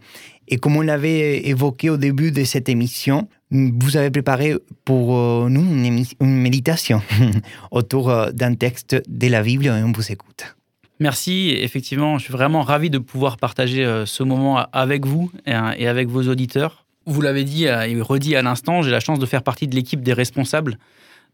Et 0.50 0.58
comme 0.58 0.75
on 0.75 0.82
l'avait 0.82 1.48
évoqué 1.48 1.89
au 1.89 1.96
début 1.96 2.34
de 2.34 2.44
cette 2.44 2.68
émission, 2.68 3.30
vous 3.51 3.96
avez 3.96 4.10
préparé 4.10 4.56
pour 4.84 5.18
euh, 5.18 5.48
nous 5.48 5.62
une, 5.62 6.04
une 6.20 6.42
méditation 6.42 7.01
autour 7.72 8.10
euh, 8.10 8.32
d'un 8.32 8.56
texte 8.56 9.01
de 9.08 9.28
la 9.28 9.42
Bible 9.44 9.68
et 9.68 9.70
on 9.70 9.94
vous 9.94 10.12
écoute. 10.12 10.59
Merci. 11.00 11.51
Effectivement, 11.58 12.18
je 12.18 12.25
suis 12.25 12.34
vraiment 12.34 12.62
ravi 12.62 12.89
de 12.89 12.98
pouvoir 12.98 13.38
partager 13.38 13.86
euh, 13.86 14.06
ce 14.06 14.24
moment 14.24 14.65
avec 14.74 15.06
vous 15.06 15.32
et 15.46 15.88
avec 15.88 16.10
vos 16.10 16.27
auditeurs. 16.27 16.86
Vous 17.06 17.22
l'avez 17.22 17.44
dit 17.44 17.68
euh, 17.68 17.88
et 17.88 18.00
redit 18.01 18.36
à 18.36 18.41
l'instant, 18.41 18.82
j'ai 18.82 18.91
la 18.91 19.00
chance 19.00 19.20
de 19.20 19.25
faire 19.25 19.44
partie 19.44 19.68
de 19.68 19.75
l'équipe 19.75 20.01
des 20.01 20.13
responsables 20.13 20.77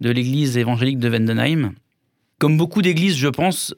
de 0.01 0.09
l'église 0.09 0.57
évangélique 0.57 0.99
de 0.99 1.09
Wendenheim. 1.09 1.73
Comme 2.39 2.57
beaucoup 2.57 2.81
d'églises, 2.81 3.17
je 3.17 3.27
pense, 3.27 3.73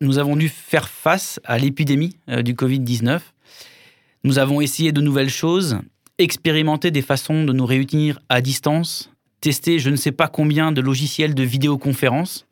nous 0.00 0.18
avons 0.18 0.36
dû 0.36 0.48
faire 0.48 0.88
face 0.88 1.40
à 1.44 1.58
l'épidémie 1.58 2.16
euh, 2.28 2.42
du 2.42 2.54
Covid-19. 2.54 3.20
Nous 4.24 4.38
avons 4.38 4.60
essayé 4.60 4.92
de 4.92 5.00
nouvelles 5.00 5.30
choses, 5.30 5.78
expérimenté 6.18 6.90
des 6.90 7.02
façons 7.02 7.44
de 7.44 7.52
nous 7.52 7.66
réunir 7.66 8.18
à 8.28 8.40
distance, 8.40 9.10
testé 9.40 9.78
je 9.78 9.90
ne 9.90 9.96
sais 9.96 10.12
pas 10.12 10.28
combien 10.28 10.72
de 10.72 10.80
logiciels 10.80 11.34
de 11.34 11.42
vidéoconférence. 11.42 12.46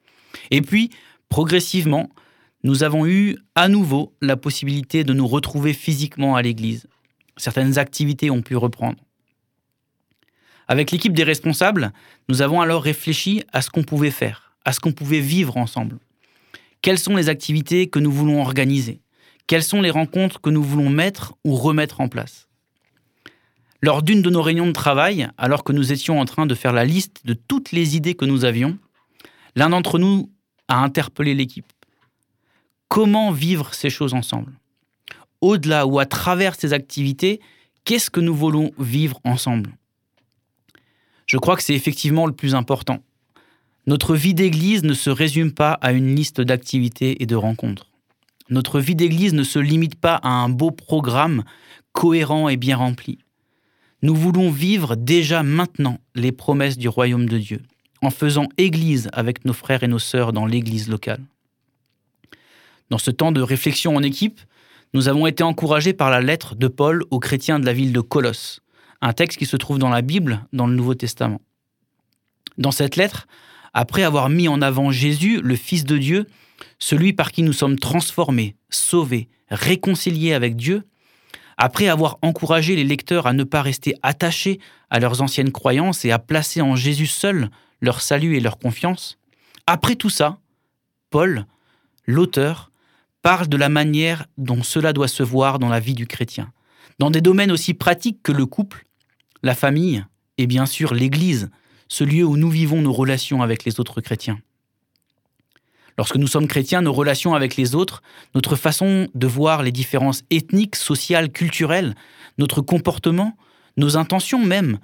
Et 0.50 0.62
puis, 0.62 0.90
progressivement, 1.28 2.08
nous 2.64 2.82
avons 2.82 3.06
eu 3.06 3.36
à 3.54 3.68
nouveau 3.68 4.14
la 4.20 4.36
possibilité 4.36 5.04
de 5.04 5.12
nous 5.12 5.26
retrouver 5.26 5.72
physiquement 5.72 6.34
à 6.34 6.42
l'église. 6.42 6.86
Certaines 7.36 7.78
activités 7.78 8.30
ont 8.30 8.42
pu 8.42 8.56
reprendre. 8.56 8.98
Avec 10.66 10.90
l'équipe 10.90 11.12
des 11.12 11.24
responsables, 11.24 11.92
nous 12.28 12.42
avons 12.42 12.60
alors 12.60 12.82
réfléchi 12.82 13.42
à 13.52 13.62
ce 13.62 13.70
qu'on 13.70 13.84
pouvait 13.84 14.10
faire, 14.10 14.54
à 14.64 14.72
ce 14.72 14.80
qu'on 14.80 14.92
pouvait 14.92 15.20
vivre 15.20 15.56
ensemble. 15.56 15.98
Quelles 16.82 16.98
sont 16.98 17.16
les 17.16 17.28
activités 17.28 17.88
que 17.88 18.00
nous 18.00 18.10
voulons 18.10 18.42
organiser? 18.42 19.00
Quelles 19.46 19.62
sont 19.62 19.80
les 19.80 19.90
rencontres 19.90 20.40
que 20.40 20.50
nous 20.50 20.62
voulons 20.62 20.90
mettre 20.90 21.34
ou 21.44 21.54
remettre 21.54 22.00
en 22.00 22.08
place? 22.08 22.48
Lors 23.80 24.02
d'une 24.02 24.20
de 24.20 24.30
nos 24.30 24.42
réunions 24.42 24.66
de 24.66 24.72
travail, 24.72 25.28
alors 25.38 25.62
que 25.62 25.72
nous 25.72 25.92
étions 25.92 26.20
en 26.20 26.24
train 26.24 26.44
de 26.44 26.54
faire 26.56 26.72
la 26.72 26.84
liste 26.84 27.24
de 27.24 27.34
toutes 27.34 27.70
les 27.70 27.96
idées 27.96 28.14
que 28.14 28.24
nous 28.24 28.44
avions, 28.44 28.76
l'un 29.54 29.70
d'entre 29.70 29.98
nous 29.98 30.30
a 30.66 30.82
interpellé 30.82 31.34
l'équipe 31.34 31.72
comment 32.88 33.30
vivre 33.30 33.74
ces 33.74 33.90
choses 33.90 34.14
ensemble. 34.14 34.52
Au-delà 35.40 35.86
ou 35.86 35.98
à 35.98 36.06
travers 36.06 36.54
ces 36.54 36.72
activités, 36.72 37.40
qu'est-ce 37.84 38.10
que 38.10 38.20
nous 38.20 38.34
voulons 38.34 38.72
vivre 38.78 39.20
ensemble? 39.24 39.72
Je 41.26 41.36
crois 41.36 41.56
que 41.56 41.62
c'est 41.62 41.74
effectivement 41.74 42.26
le 42.26 42.32
plus 42.32 42.54
important. 42.54 43.02
Notre 43.86 44.16
vie 44.16 44.34
d'Église 44.34 44.82
ne 44.82 44.94
se 44.94 45.10
résume 45.10 45.52
pas 45.52 45.72
à 45.72 45.92
une 45.92 46.14
liste 46.14 46.40
d'activités 46.40 47.22
et 47.22 47.26
de 47.26 47.36
rencontres. 47.36 47.90
Notre 48.50 48.80
vie 48.80 48.94
d'Église 48.94 49.34
ne 49.34 49.44
se 49.44 49.58
limite 49.58 49.94
pas 49.94 50.16
à 50.16 50.28
un 50.28 50.48
beau 50.48 50.70
programme 50.70 51.44
cohérent 51.92 52.48
et 52.48 52.56
bien 52.56 52.76
rempli. 52.76 53.18
Nous 54.02 54.14
voulons 54.14 54.50
vivre 54.50 54.94
déjà 54.96 55.42
maintenant 55.42 55.98
les 56.14 56.32
promesses 56.32 56.78
du 56.78 56.88
royaume 56.88 57.28
de 57.28 57.38
Dieu, 57.38 57.62
en 58.00 58.10
faisant 58.10 58.48
Église 58.56 59.08
avec 59.12 59.44
nos 59.44 59.52
frères 59.52 59.82
et 59.82 59.88
nos 59.88 59.98
sœurs 59.98 60.32
dans 60.32 60.46
l'Église 60.46 60.88
locale. 60.88 61.22
Dans 62.90 62.98
ce 62.98 63.10
temps 63.10 63.32
de 63.32 63.42
réflexion 63.42 63.96
en 63.96 64.02
équipe, 64.02 64.40
nous 64.94 65.08
avons 65.08 65.26
été 65.26 65.42
encouragés 65.42 65.92
par 65.92 66.10
la 66.10 66.20
lettre 66.20 66.54
de 66.54 66.68
Paul 66.68 67.04
aux 67.10 67.18
chrétiens 67.18 67.58
de 67.58 67.66
la 67.66 67.74
ville 67.74 67.92
de 67.92 68.00
Colosse, 68.00 68.60
un 69.02 69.12
texte 69.12 69.38
qui 69.38 69.46
se 69.46 69.56
trouve 69.56 69.78
dans 69.78 69.90
la 69.90 70.02
Bible, 70.02 70.46
dans 70.52 70.66
le 70.66 70.74
Nouveau 70.74 70.94
Testament. 70.94 71.40
Dans 72.56 72.70
cette 72.70 72.96
lettre, 72.96 73.26
après 73.74 74.02
avoir 74.02 74.30
mis 74.30 74.48
en 74.48 74.62
avant 74.62 74.90
Jésus, 74.90 75.40
le 75.42 75.54
Fils 75.56 75.84
de 75.84 75.98
Dieu, 75.98 76.26
celui 76.78 77.12
par 77.12 77.30
qui 77.30 77.42
nous 77.42 77.52
sommes 77.52 77.78
transformés, 77.78 78.56
sauvés, 78.70 79.28
réconciliés 79.50 80.32
avec 80.32 80.56
Dieu, 80.56 80.84
après 81.58 81.88
avoir 81.88 82.18
encouragé 82.22 82.76
les 82.76 82.84
lecteurs 82.84 83.26
à 83.26 83.32
ne 83.32 83.44
pas 83.44 83.62
rester 83.62 83.94
attachés 84.02 84.60
à 84.90 84.98
leurs 85.00 85.20
anciennes 85.20 85.52
croyances 85.52 86.04
et 86.04 86.10
à 86.10 86.18
placer 86.18 86.62
en 86.62 86.76
Jésus 86.76 87.06
seul 87.06 87.50
leur 87.80 88.00
salut 88.00 88.36
et 88.36 88.40
leur 88.40 88.58
confiance, 88.58 89.18
après 89.66 89.96
tout 89.96 90.10
ça, 90.10 90.38
Paul, 91.10 91.46
l'auteur, 92.06 92.70
parle 93.22 93.48
de 93.48 93.56
la 93.56 93.68
manière 93.68 94.26
dont 94.36 94.62
cela 94.62 94.92
doit 94.92 95.08
se 95.08 95.22
voir 95.22 95.58
dans 95.58 95.68
la 95.68 95.80
vie 95.80 95.94
du 95.94 96.06
chrétien, 96.06 96.52
dans 96.98 97.10
des 97.10 97.20
domaines 97.20 97.52
aussi 97.52 97.74
pratiques 97.74 98.22
que 98.22 98.32
le 98.32 98.46
couple, 98.46 98.86
la 99.42 99.54
famille 99.54 100.04
et 100.36 100.46
bien 100.46 100.66
sûr 100.66 100.94
l'Église, 100.94 101.50
ce 101.88 102.04
lieu 102.04 102.24
où 102.24 102.36
nous 102.36 102.50
vivons 102.50 102.82
nos 102.82 102.92
relations 102.92 103.42
avec 103.42 103.64
les 103.64 103.80
autres 103.80 104.00
chrétiens. 104.00 104.38
Lorsque 105.96 106.16
nous 106.16 106.28
sommes 106.28 106.46
chrétiens, 106.46 106.80
nos 106.80 106.92
relations 106.92 107.34
avec 107.34 107.56
les 107.56 107.74
autres, 107.74 108.02
notre 108.34 108.54
façon 108.54 109.08
de 109.14 109.26
voir 109.26 109.64
les 109.64 109.72
différences 109.72 110.22
ethniques, 110.30 110.76
sociales, 110.76 111.30
culturelles, 111.30 111.96
notre 112.38 112.60
comportement, 112.60 113.36
nos 113.76 113.96
intentions 113.96 114.44
même, 114.44 114.78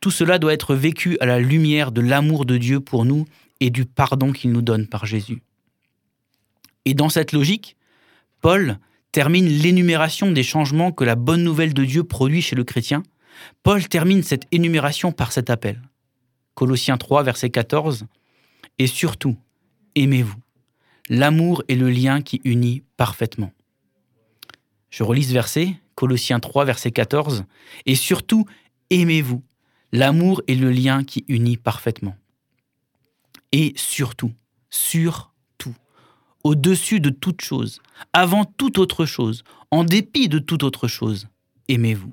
tout 0.00 0.10
cela 0.10 0.38
doit 0.38 0.54
être 0.54 0.74
vécu 0.74 1.18
à 1.20 1.26
la 1.26 1.38
lumière 1.38 1.92
de 1.92 2.00
l'amour 2.00 2.46
de 2.46 2.56
Dieu 2.56 2.80
pour 2.80 3.04
nous 3.04 3.26
et 3.60 3.68
du 3.70 3.84
pardon 3.84 4.32
qu'il 4.32 4.52
nous 4.52 4.62
donne 4.62 4.86
par 4.86 5.04
Jésus. 5.04 5.42
Et 6.84 6.94
dans 6.94 7.08
cette 7.08 7.32
logique, 7.32 7.76
Paul 8.40 8.78
termine 9.12 9.46
l'énumération 9.46 10.32
des 10.32 10.42
changements 10.42 10.92
que 10.92 11.04
la 11.04 11.14
bonne 11.14 11.44
nouvelle 11.44 11.74
de 11.74 11.84
Dieu 11.84 12.04
produit 12.04 12.42
chez 12.42 12.56
le 12.56 12.64
chrétien. 12.64 13.02
Paul 13.62 13.86
termine 13.88 14.22
cette 14.22 14.46
énumération 14.52 15.12
par 15.12 15.32
cet 15.32 15.50
appel. 15.50 15.80
Colossiens 16.54 16.96
3, 16.96 17.22
verset 17.22 17.50
14. 17.50 18.06
Et 18.78 18.86
surtout, 18.86 19.36
aimez-vous. 19.94 20.38
L'amour 21.08 21.62
est 21.68 21.74
le 21.74 21.90
lien 21.90 22.22
qui 22.22 22.40
unit 22.44 22.82
parfaitement. 22.96 23.52
Je 24.90 25.02
relis 25.02 25.24
ce 25.24 25.32
verset, 25.32 25.76
Colossiens 25.94 26.40
3, 26.40 26.64
verset 26.64 26.90
14. 26.90 27.44
Et 27.86 27.94
surtout, 27.94 28.46
aimez-vous. 28.90 29.42
L'amour 29.92 30.42
est 30.48 30.54
le 30.54 30.70
lien 30.70 31.04
qui 31.04 31.24
unit 31.28 31.56
parfaitement. 31.56 32.16
Et 33.52 33.72
surtout, 33.76 34.32
sur 34.70 35.33
au-dessus 36.44 37.00
de 37.00 37.10
toute 37.10 37.40
chose, 37.40 37.80
avant 38.12 38.44
toute 38.44 38.78
autre 38.78 39.06
chose, 39.06 39.42
en 39.70 39.82
dépit 39.82 40.28
de 40.28 40.38
toute 40.38 40.62
autre 40.62 40.86
chose, 40.86 41.26
aimez-vous. 41.68 42.12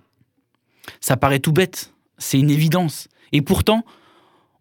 Ça 1.00 1.18
paraît 1.18 1.40
tout 1.40 1.52
bête, 1.52 1.94
c'est 2.18 2.40
une 2.40 2.50
évidence. 2.50 3.08
Et 3.34 3.42
pourtant, 3.42 3.86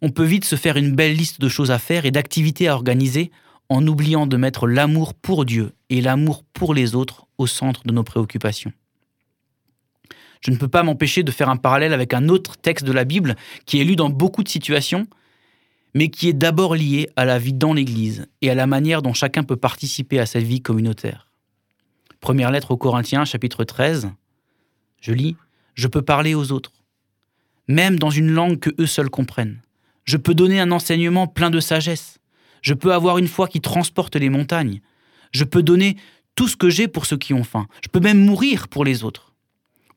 on 0.02 0.10
peut 0.10 0.24
vite 0.24 0.44
se 0.44 0.56
faire 0.56 0.76
une 0.76 0.94
belle 0.94 1.14
liste 1.14 1.40
de 1.40 1.48
choses 1.48 1.70
à 1.70 1.78
faire 1.78 2.04
et 2.04 2.10
d'activités 2.10 2.68
à 2.68 2.74
organiser 2.74 3.30
en 3.68 3.86
oubliant 3.86 4.26
de 4.26 4.36
mettre 4.36 4.66
l'amour 4.66 5.14
pour 5.14 5.44
Dieu 5.44 5.72
et 5.88 6.00
l'amour 6.00 6.44
pour 6.52 6.74
les 6.74 6.94
autres 6.94 7.26
au 7.38 7.46
centre 7.46 7.82
de 7.84 7.92
nos 7.92 8.02
préoccupations. 8.02 8.72
Je 10.40 10.50
ne 10.50 10.56
peux 10.56 10.68
pas 10.68 10.82
m'empêcher 10.82 11.22
de 11.22 11.30
faire 11.30 11.50
un 11.50 11.56
parallèle 11.56 11.92
avec 11.92 12.14
un 12.14 12.28
autre 12.28 12.56
texte 12.56 12.84
de 12.84 12.92
la 12.92 13.04
Bible 13.04 13.36
qui 13.66 13.80
est 13.80 13.84
lu 13.84 13.94
dans 13.94 14.10
beaucoup 14.10 14.42
de 14.42 14.48
situations 14.48 15.06
mais 15.94 16.08
qui 16.08 16.28
est 16.28 16.32
d'abord 16.32 16.74
lié 16.74 17.08
à 17.16 17.24
la 17.24 17.38
vie 17.38 17.52
dans 17.52 17.72
l'Église 17.72 18.26
et 18.42 18.50
à 18.50 18.54
la 18.54 18.66
manière 18.66 19.02
dont 19.02 19.12
chacun 19.12 19.42
peut 19.42 19.56
participer 19.56 20.18
à 20.18 20.26
cette 20.26 20.44
vie 20.44 20.60
communautaire. 20.60 21.28
Première 22.20 22.50
lettre 22.50 22.70
aux 22.70 22.76
Corinthiens, 22.76 23.24
chapitre 23.24 23.64
13. 23.64 24.10
Je 25.00 25.12
lis 25.12 25.36
Je 25.74 25.88
peux 25.88 26.02
parler 26.02 26.34
aux 26.34 26.52
autres, 26.52 26.72
même 27.66 27.98
dans 27.98 28.10
une 28.10 28.30
langue 28.30 28.58
que 28.58 28.70
eux 28.78 28.86
seuls 28.86 29.10
comprennent. 29.10 29.60
Je 30.04 30.16
peux 30.16 30.34
donner 30.34 30.60
un 30.60 30.72
enseignement 30.72 31.26
plein 31.26 31.50
de 31.50 31.60
sagesse. 31.60 32.18
Je 32.62 32.74
peux 32.74 32.92
avoir 32.92 33.18
une 33.18 33.28
foi 33.28 33.48
qui 33.48 33.60
transporte 33.60 34.16
les 34.16 34.28
montagnes. 34.28 34.80
Je 35.32 35.44
peux 35.44 35.62
donner 35.62 35.96
tout 36.34 36.48
ce 36.48 36.56
que 36.56 36.70
j'ai 36.70 36.88
pour 36.88 37.06
ceux 37.06 37.16
qui 37.16 37.32
ont 37.32 37.44
faim. 37.44 37.66
Je 37.82 37.88
peux 37.88 38.00
même 38.00 38.22
mourir 38.22 38.68
pour 38.68 38.84
les 38.84 39.04
autres. 39.04 39.34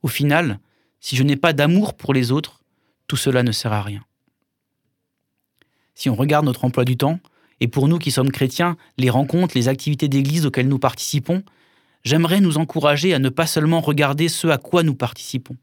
Au 0.02 0.08
final, 0.08 0.60
si 1.00 1.16
je 1.16 1.24
n'ai 1.24 1.36
pas 1.36 1.54
d'amour 1.54 1.96
pour 1.96 2.14
les 2.14 2.32
autres, 2.32 2.62
tout 3.08 3.18
cela 3.18 3.44
ne 3.44 3.52
sert 3.52 3.74
à 3.74 3.82
rien 3.82 4.04
si 5.96 6.10
on 6.10 6.16
regarde 6.16 6.46
notre 6.46 6.66
emploi 6.66 6.86
du 6.86 6.98
temps, 6.98 7.20
et 7.60 7.68
pour 7.68 7.88
nous 7.88 8.00
qui 8.00 8.12
sommes 8.12 8.32
chrétiens, 8.32 8.78
les 8.98 9.10
rencontres, 9.10 9.56
les 9.56 9.68
activités 9.68 10.08
d'église 10.08 10.46
auxquelles 10.46 10.68
nous 10.68 10.80
participons, 10.80 11.44
j'aimerais 12.04 12.42
nous 12.42 12.58
encourager 12.58 13.14
à 13.14 13.20
ne 13.20 13.30
pas 13.30 13.48
seulement 13.48 13.82
regarder 13.82 14.28
ce 14.28 14.48
à 14.48 14.58
quoi 14.58 14.84
nous 14.84 14.96
participons, 14.96 15.56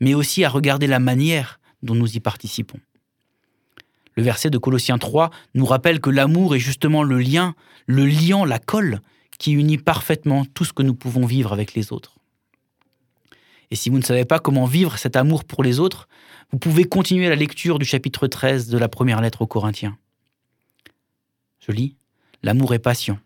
mais 0.00 0.14
aussi 0.14 0.44
à 0.44 0.48
regarder 0.48 0.86
la 0.86 0.98
manière 0.98 1.60
dont 1.82 1.94
nous 1.94 2.16
y 2.16 2.20
participons. 2.20 2.80
Le 4.16 4.22
verset 4.22 4.50
de 4.50 4.58
Colossiens 4.58 4.98
3 4.98 5.30
nous 5.54 5.66
rappelle 5.66 6.00
que 6.00 6.10
l'amour 6.10 6.54
est 6.54 6.60
justement 6.60 7.02
le 7.02 7.18
lien, 7.18 7.54
le 7.86 8.06
liant, 8.06 8.44
la 8.44 8.58
colle 8.58 9.00
qui 9.38 9.52
unit 9.52 9.78
parfaitement 9.78 10.44
tout 10.44 10.64
ce 10.64 10.72
que 10.72 10.82
nous 10.82 10.94
pouvons 10.94 11.26
vivre 11.26 11.52
avec 11.52 11.74
les 11.74 11.92
autres. 11.92 12.16
Et 13.74 13.76
si 13.76 13.90
vous 13.90 13.98
ne 13.98 14.04
savez 14.04 14.24
pas 14.24 14.38
comment 14.38 14.66
vivre 14.66 14.96
cet 14.98 15.16
amour 15.16 15.42
pour 15.42 15.64
les 15.64 15.80
autres, 15.80 16.08
vous 16.52 16.60
pouvez 16.60 16.84
continuer 16.84 17.28
la 17.28 17.34
lecture 17.34 17.80
du 17.80 17.84
chapitre 17.84 18.28
13 18.28 18.68
de 18.68 18.78
la 18.78 18.88
première 18.88 19.20
lettre 19.20 19.42
aux 19.42 19.48
Corinthiens. 19.48 19.98
Je 21.58 21.72
lis 21.72 21.96
L'amour 22.44 22.72
est 22.74 22.78
patient. 22.78 23.18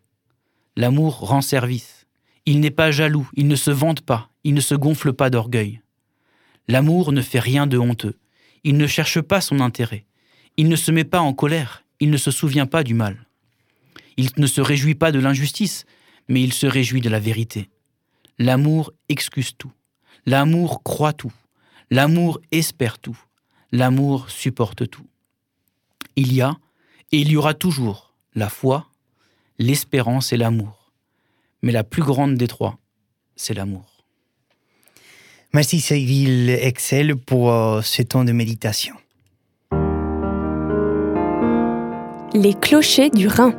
L'amour 0.74 1.18
rend 1.18 1.42
service. 1.42 2.06
Il 2.46 2.60
n'est 2.60 2.70
pas 2.70 2.90
jaloux, 2.90 3.28
il 3.34 3.46
ne 3.46 3.56
se 3.56 3.70
vante 3.70 4.00
pas, 4.00 4.30
il 4.42 4.54
ne 4.54 4.62
se 4.62 4.74
gonfle 4.74 5.12
pas 5.12 5.28
d'orgueil. 5.28 5.82
L'amour 6.66 7.12
ne 7.12 7.20
fait 7.20 7.40
rien 7.40 7.66
de 7.66 7.76
honteux. 7.76 8.16
Il 8.64 8.78
ne 8.78 8.86
cherche 8.86 9.20
pas 9.20 9.42
son 9.42 9.60
intérêt. 9.60 10.06
Il 10.56 10.70
ne 10.70 10.76
se 10.76 10.90
met 10.90 11.04
pas 11.04 11.20
en 11.20 11.34
colère. 11.34 11.84
Il 12.00 12.08
ne 12.08 12.16
se 12.16 12.30
souvient 12.30 12.64
pas 12.64 12.84
du 12.84 12.94
mal. 12.94 13.26
Il 14.16 14.30
ne 14.38 14.46
se 14.46 14.62
réjouit 14.62 14.94
pas 14.94 15.12
de 15.12 15.18
l'injustice, 15.18 15.84
mais 16.26 16.42
il 16.42 16.54
se 16.54 16.66
réjouit 16.66 17.02
de 17.02 17.10
la 17.10 17.20
vérité. 17.20 17.68
L'amour 18.38 18.94
excuse 19.10 19.52
tout. 19.58 19.72
L'amour 20.28 20.82
croit 20.82 21.14
tout. 21.14 21.32
L'amour 21.90 22.38
espère 22.52 22.98
tout. 22.98 23.18
L'amour 23.72 24.28
supporte 24.28 24.90
tout. 24.90 25.06
Il 26.16 26.34
y 26.34 26.42
a, 26.42 26.58
et 27.12 27.20
il 27.20 27.30
y 27.30 27.36
aura 27.38 27.54
toujours, 27.54 28.12
la 28.34 28.50
foi, 28.50 28.88
l'espérance 29.58 30.34
et 30.34 30.36
l'amour. 30.36 30.92
Mais 31.62 31.72
la 31.72 31.82
plus 31.82 32.02
grande 32.02 32.34
des 32.34 32.46
trois, 32.46 32.76
c'est 33.36 33.54
l'amour. 33.54 34.04
Merci 35.54 35.80
Cyril 35.80 36.50
Excel 36.50 37.16
pour 37.16 37.50
euh, 37.50 37.80
ce 37.80 38.02
temps 38.02 38.24
de 38.24 38.32
méditation. 38.32 38.96
Les 42.34 42.52
clochers 42.52 43.08
du 43.08 43.28
Rhin. 43.28 43.58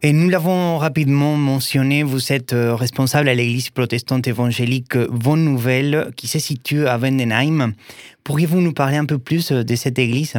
Et 0.00 0.12
nous 0.12 0.28
l'avons 0.28 0.78
rapidement 0.78 1.36
mentionné, 1.36 2.04
vous 2.04 2.32
êtes 2.32 2.52
euh, 2.52 2.76
responsable 2.76 3.28
à 3.28 3.34
l'église 3.34 3.70
protestante 3.70 4.28
évangélique 4.28 4.96
Bonne 4.96 5.44
Nouvelle 5.44 6.12
qui 6.14 6.28
se 6.28 6.38
situe 6.38 6.86
à 6.86 6.98
Wendenheim. 6.98 7.72
Pourriez-vous 8.22 8.60
nous 8.60 8.72
parler 8.72 8.96
un 8.96 9.06
peu 9.06 9.18
plus 9.18 9.50
euh, 9.50 9.64
de 9.64 9.74
cette 9.74 9.98
église? 9.98 10.34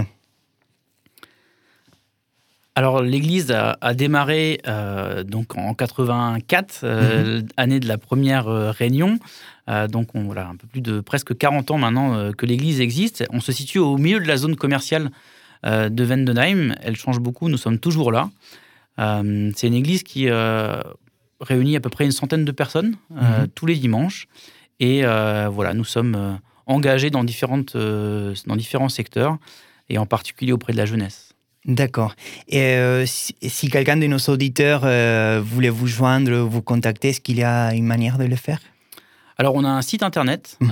Alors 2.76 3.02
l'église 3.02 3.52
a, 3.52 3.94
démarré 3.94 4.62
euh, 4.66 5.26
donc 5.26 5.58
en 5.58 5.74
84, 5.74 6.86
mhm. 6.86 7.48
année 7.58 7.82
de 7.82 7.88
la 7.90 7.98
première 7.98 8.46
réunion. 8.46 9.20
donc 9.90 10.16
on, 10.16 10.24
voilà 10.24 10.48
un 10.48 10.56
peu 10.56 10.68
plus 10.68 10.80
de 10.80 11.02
presque 11.02 11.38
40 11.38 11.72
ans 11.72 11.78
maintenant 11.78 12.32
que 12.32 12.46
l'église 12.46 12.80
existe. 12.80 13.26
On 13.34 13.42
se 13.42 13.52
situe 13.52 13.80
au 13.80 13.98
milieu 13.98 14.22
de 14.22 14.28
la 14.28 14.38
zone 14.38 14.56
commerciale 14.56 15.12
de 15.66 16.06
Wendenheim. 16.06 16.74
Elle 16.82 16.96
change 16.96 17.20
beaucoup. 17.20 17.50
Nous 17.50 17.58
sommes 17.58 17.80
toujours 17.80 18.14
là. 18.14 18.30
Euh, 19.00 19.52
c'est 19.56 19.68
une 19.68 19.74
église 19.74 20.04
qui 20.04 20.30
euh, 20.30 20.82
réunit 21.40 21.76
à 21.76 21.80
peu 21.80 21.90
près 21.90 22.06
une 22.06 22.12
centaine 22.12 22.46
de 22.46 22.52
personnes 22.52 22.96
euh, 23.16 23.42
mhm. 23.42 23.48
tous 23.50 23.66
les 23.66 23.76
dimanches. 23.76 24.28
Et 24.80 25.02
voilà, 25.02 25.74
nous 25.74 25.84
sommes 25.84 26.40
engagés 26.66 27.10
dans, 27.10 27.26
différentes, 27.26 27.76
dans 27.76 28.56
différents 28.56 28.88
secteurs, 28.88 29.38
et 29.90 29.98
en 29.98 30.06
particulier 30.06 30.54
auprès 30.54 30.72
de 30.72 30.78
la 30.78 30.86
jeunesse. 30.86 31.34
D'accord. 31.66 32.16
Et 32.48 32.78
si, 33.06 33.70
quelqu'un 33.70 33.98
de 33.98 34.08
nos 34.08 34.20
auditeurs 34.30 34.84
voulait 35.42 35.70
vous 35.70 35.88
joindre, 35.88 36.32
vous 36.32 36.62
contacter, 36.62 37.10
est-ce 37.10 37.20
qu'il 37.20 37.40
y 37.40 37.44
a 37.44 37.74
une 37.74 37.86
manière 37.86 38.18
de 38.18 38.24
le 38.24 38.38
faire? 38.38 38.62
Alors, 39.40 39.56
on 39.56 39.64
a 39.64 39.70
un 39.70 39.82
site 39.82 40.04
internet, 40.04 40.58
mhm. 40.60 40.70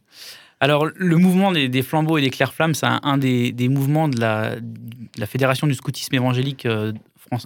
Alors, 0.64 0.88
le 0.96 1.18
mouvement 1.18 1.52
des, 1.52 1.82
flambeaux 1.82 2.18
et 2.18 2.22
des 2.22 2.30
clairs-flammes, 2.30 2.74
c'est 2.74 2.88
un, 2.88 3.18
des, 3.18 3.70
mouvements 3.70 4.08
de 4.08 4.20
la, 4.20 4.56
de 4.56 5.20
la, 5.20 5.26
Fédération 5.26 5.68
du 5.68 5.74
scoutisme 5.74 6.16
évangélique 6.16 6.66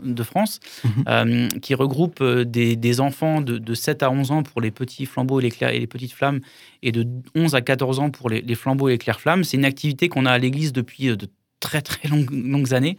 de 0.04 0.24
France, 0.24 0.60
mhm. 0.84 1.04
euh, 1.08 1.48
qui 1.62 1.76
regroupe 1.76 2.20
euh, 2.22 2.44
des, 2.46 3.00
enfants 3.00 3.42
de, 3.42 3.74
7 3.74 4.04
à 4.04 4.12
11 4.12 4.32
ans 4.32 4.44
pour 4.44 4.62
les 4.62 4.72
petits 4.72 5.06
flambeaux 5.06 5.40
et 5.40 5.44
les, 5.44 5.76
et 5.76 5.80
les 5.80 5.88
petites 5.88 6.14
flammes, 6.14 6.40
et 6.84 6.92
de 6.92 7.08
11 7.36 7.56
à 7.56 7.62
14 7.62 8.00
ans 8.00 8.10
pour 8.10 8.30
les, 8.30 8.56
flambeaux 8.56 8.90
et 8.90 8.94
les 8.94 8.98
clairs 8.98 9.20
flammes. 9.20 9.44
C'est 9.44 9.58
une 9.58 9.66
activité 9.66 10.10
qu'on 10.10 10.26
a 10.26 10.32
à 10.32 10.38
l'église 10.38 10.74
depuis 10.74 11.10
euh, 11.10 11.16
de 11.16 11.28
très 11.60 11.82
très 11.82 12.08
longues, 12.08 12.30
longues 12.32 12.74
années, 12.76 12.98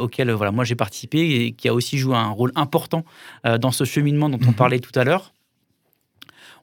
auquel 0.00 0.30
voilà, 0.30 0.52
moi 0.52 0.62
j'ai 0.62 0.76
participé 0.76 1.18
et 1.18 1.52
qui 1.52 1.66
a 1.66 1.74
aussi 1.74 1.98
joué 1.98 2.14
un 2.14 2.28
rôle 2.28 2.52
important 2.54 3.04
dans 3.58 3.72
ce 3.72 3.82
cheminement 3.82 4.28
dont 4.28 4.38
on 4.40 4.50
mhm. 4.50 4.54
parlait 4.54 4.78
tout 4.78 4.96
à 4.96 5.02
l'heure. 5.02 5.32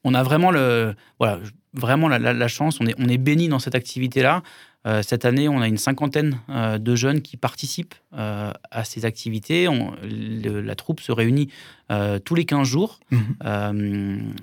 On 0.05 0.13
a 0.13 0.23
vraiment, 0.23 0.51
le, 0.51 0.95
voilà, 1.19 1.41
vraiment 1.79 2.07
la, 2.07 2.47
chance, 2.47 2.79
on 2.81 2.87
est, 2.87 2.95
on 2.97 3.07
est 3.07 3.17
béni 3.17 3.47
dans 3.47 3.59
cette 3.59 3.75
activité-là 3.75 4.43
euh, 4.87 5.01
cette 5.03 5.25
année, 5.25 5.49
on 5.49 5.59
a 5.61 5.67
une 5.67 5.77
cinquantaine 5.77 6.39
euh, 6.49 6.77
de 6.77 6.95
jeunes 6.95 7.21
qui 7.21 7.35
participent 7.35 7.95
euh, 8.13 8.51
à 8.71 8.83
ces 8.83 9.05
activités. 9.05 9.67
la 10.03 10.75
troupe 10.75 11.01
se 11.01 11.11
réunit 11.11 11.49
tous 12.25 12.35
les 12.35 12.45
15 12.45 12.67
jours 12.67 12.99
mhm. 13.11 14.33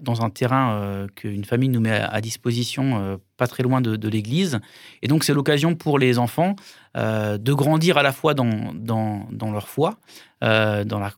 dans 0.00 0.22
un 0.22 0.30
terrain 0.30 1.06
qu'une 1.14 1.44
famille 1.44 1.68
nous 1.68 1.80
met 1.80 1.92
à, 1.92 2.20
disposition, 2.20 3.18
pas 3.36 3.46
très 3.46 3.62
loin 3.62 3.80
de, 3.80 4.08
l'église. 4.08 4.60
Et 5.02 5.08
donc, 5.08 5.24
c'est 5.24 5.34
l'occasion 5.34 5.74
pour 5.74 5.98
les 5.98 6.18
enfants 6.18 6.56
de 6.94 7.52
grandir 7.52 7.96
à 7.96 8.02
la 8.02 8.12
fois 8.12 8.34
dans, 8.34 8.72
dans, 8.74 9.52
leur 9.52 9.68
foi, 9.68 9.98
dans 10.42 10.98
la 10.98 11.12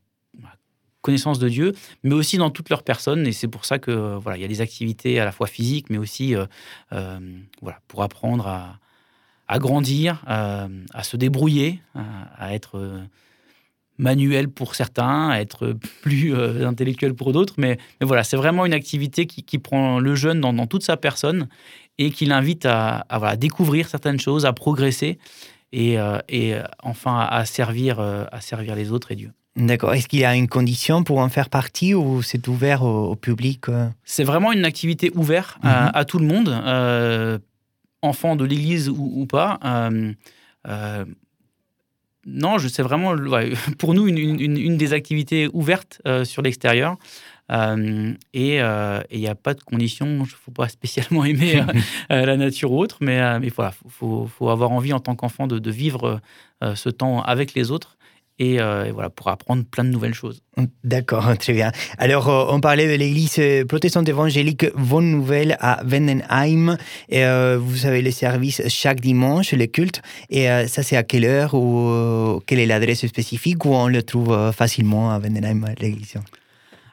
connaissance 1.03 1.39
de 1.39 1.49
Dieu, 1.49 1.73
mais 2.03 2.15
aussi 2.15 2.39
dans 2.39 2.51
toute 2.51 2.71
leur 2.71 2.83
personne. 2.83 3.27
Et 3.27 3.33
c'est 3.33 3.49
pour 3.49 3.65
ça 3.67 3.79
que 3.79 4.17
voilà, 4.17 4.39
il 4.39 4.41
y 4.41 4.45
a 4.45 4.49
des 4.49 4.61
activités 4.61 5.21
à 5.21 5.25
la 5.25 5.33
fois 5.33 5.47
physiques, 5.47 5.91
mais 5.91 5.99
aussi 5.99 6.35
euh, 6.35 6.47
euh, 6.93 7.19
voilà, 7.61 7.81
pour 7.89 8.03
apprendre 8.03 8.47
à, 8.47 8.79
grandir, 9.59 10.25
euh, 10.31 10.69
à 10.95 11.03
se 11.03 11.19
débrouiller, 11.19 11.83
à, 11.95 12.55
être 12.55 13.03
manuel 13.99 14.49
pour 14.49 14.75
certains, 14.75 15.29
à 15.29 15.41
être 15.41 15.77
plus 16.01 16.35
intellectuel 16.35 17.13
pour 17.13 17.33
d'autres. 17.33 17.55
Mais, 17.59 17.77
voilà, 18.01 18.25
c'est 18.25 18.39
vraiment 18.39 18.65
une 18.65 18.73
activité 18.73 19.27
qui, 19.27 19.59
prend 19.59 20.01
le 20.01 20.15
jeune 20.15 20.41
dans, 20.41 20.67
toute 20.67 20.83
sa 20.85 20.97
personne 20.97 21.49
et 21.99 22.11
qui 22.11 22.25
l'invite 22.25 22.65
à, 22.65 23.05
à 23.11 23.19
voilà, 23.19 23.37
découvrir 23.37 23.89
certaines 23.89 24.19
choses, 24.19 24.47
à 24.47 24.55
progresser 24.55 25.19
et, 25.73 25.99
et 26.31 26.55
enfin 26.83 27.19
à 27.19 27.45
servir, 27.45 28.01
à 28.01 28.41
servir 28.41 28.75
les 28.75 28.91
autres 28.91 29.13
et 29.13 29.17
Dieu. 29.17 29.33
D'accord. 29.57 29.93
Est-ce 29.93 30.09
qu'il 30.09 30.21
y 30.21 30.25
a 30.25 30.35
une 30.35 30.49
condition 30.49 31.05
pour 31.05 31.19
en 31.19 31.29
faire 31.29 31.51
partie 31.51 31.95
ou 31.95 32.23
c'est 32.23 32.49
ouvert 32.49 32.83
au, 32.83 33.17
public 33.17 33.69
euh? 33.69 33.89
C'est 34.05 34.25
vraiment 34.25 34.51
une 34.53 34.65
activité 34.65 35.13
ouverte 35.15 35.59
à, 35.63 35.93
mhm. 35.99 36.05
tout 36.07 36.19
le 36.19 36.27
monde, 36.27 36.49
euh, 36.49 37.39
enfant 38.01 38.35
de 38.35 38.45
l'Église 38.45 38.89
ou, 38.89 39.27
pas. 39.27 39.59
Euh, 39.63 41.05
non, 42.25 42.59
c'est 42.59 42.83
vraiment 42.83 43.15
pour 43.79 43.93
nous 43.93 44.07
une, 44.09 44.77
des 44.79 44.93
activités 44.95 45.49
ouvertes 45.53 46.01
sur 46.25 46.41
l'extérieur. 46.41 46.97
et 47.51 48.57
il 48.57 49.21
n'y 49.21 49.29
a 49.29 49.35
pas 49.35 49.53
de 49.53 49.61
condition, 49.61 50.07
il 50.07 50.19
ne 50.21 50.25
faut 50.25 50.51
pas 50.51 50.69
spécialement 50.71 51.25
aimer 51.27 51.63
la 52.09 52.39
nature 52.39 52.73
ou 52.73 52.81
autre, 52.81 52.99
mais 53.03 53.21
il 53.43 53.51
voilà, 53.51 53.75
faut, 53.91 54.27
faut, 54.27 54.49
avoir 54.49 54.71
envie 54.71 54.95
en 54.95 55.01
tant 55.01 55.15
qu'enfant 55.15 55.47
de, 55.47 55.59
de, 55.59 55.71
vivre 55.71 56.23
ce 56.63 56.89
temps 56.89 57.21
avec 57.21 57.53
les 57.53 57.71
autres 57.71 57.99
euh, 58.41 58.85
et, 58.85 58.91
voilà, 58.91 59.11
pour 59.11 59.29
apprendre 59.29 59.65
plein 59.65 59.85
de 59.85 59.91
nouvelles 59.91 60.15
choses. 60.15 60.43
D'accord, 60.85 61.37
très 61.39 61.53
bien. 61.53 61.71
Alors, 61.99 62.29
euh, 62.29 62.47
on 62.49 62.61
parlait 62.61 62.91
de 62.91 62.95
l'église 62.95 63.37
euh, 63.39 63.65
protestante 63.65 64.09
évangélique 64.09 64.67
Bonne 64.77 65.11
Nouvelle 65.11 65.57
à 65.61 65.83
Wendenheim. 65.85 66.77
Et, 67.09 67.23
vous 67.57 67.87
avez 67.87 68.03
les 68.03 68.11
services 68.11 68.63
chaque 68.69 69.01
dimanche, 69.01 69.53
les 69.53 69.69
cultes. 69.69 70.03
Et 70.31 70.47
ça, 70.67 70.83
c'est 70.83 70.97
à 70.97 71.03
quelle 71.03 71.25
heure 71.25 71.55
ou 71.55 72.41
quelle 72.47 72.59
est 72.59 72.67
l'adresse 72.67 73.07
spécifique 73.07 73.65
où 73.65 73.75
on 73.75 73.89
le 73.89 74.03
trouve 74.03 74.53
facilement 74.53 75.13
à 75.13 75.19
Wendenheim, 75.19 75.75
l'église? 75.81 76.15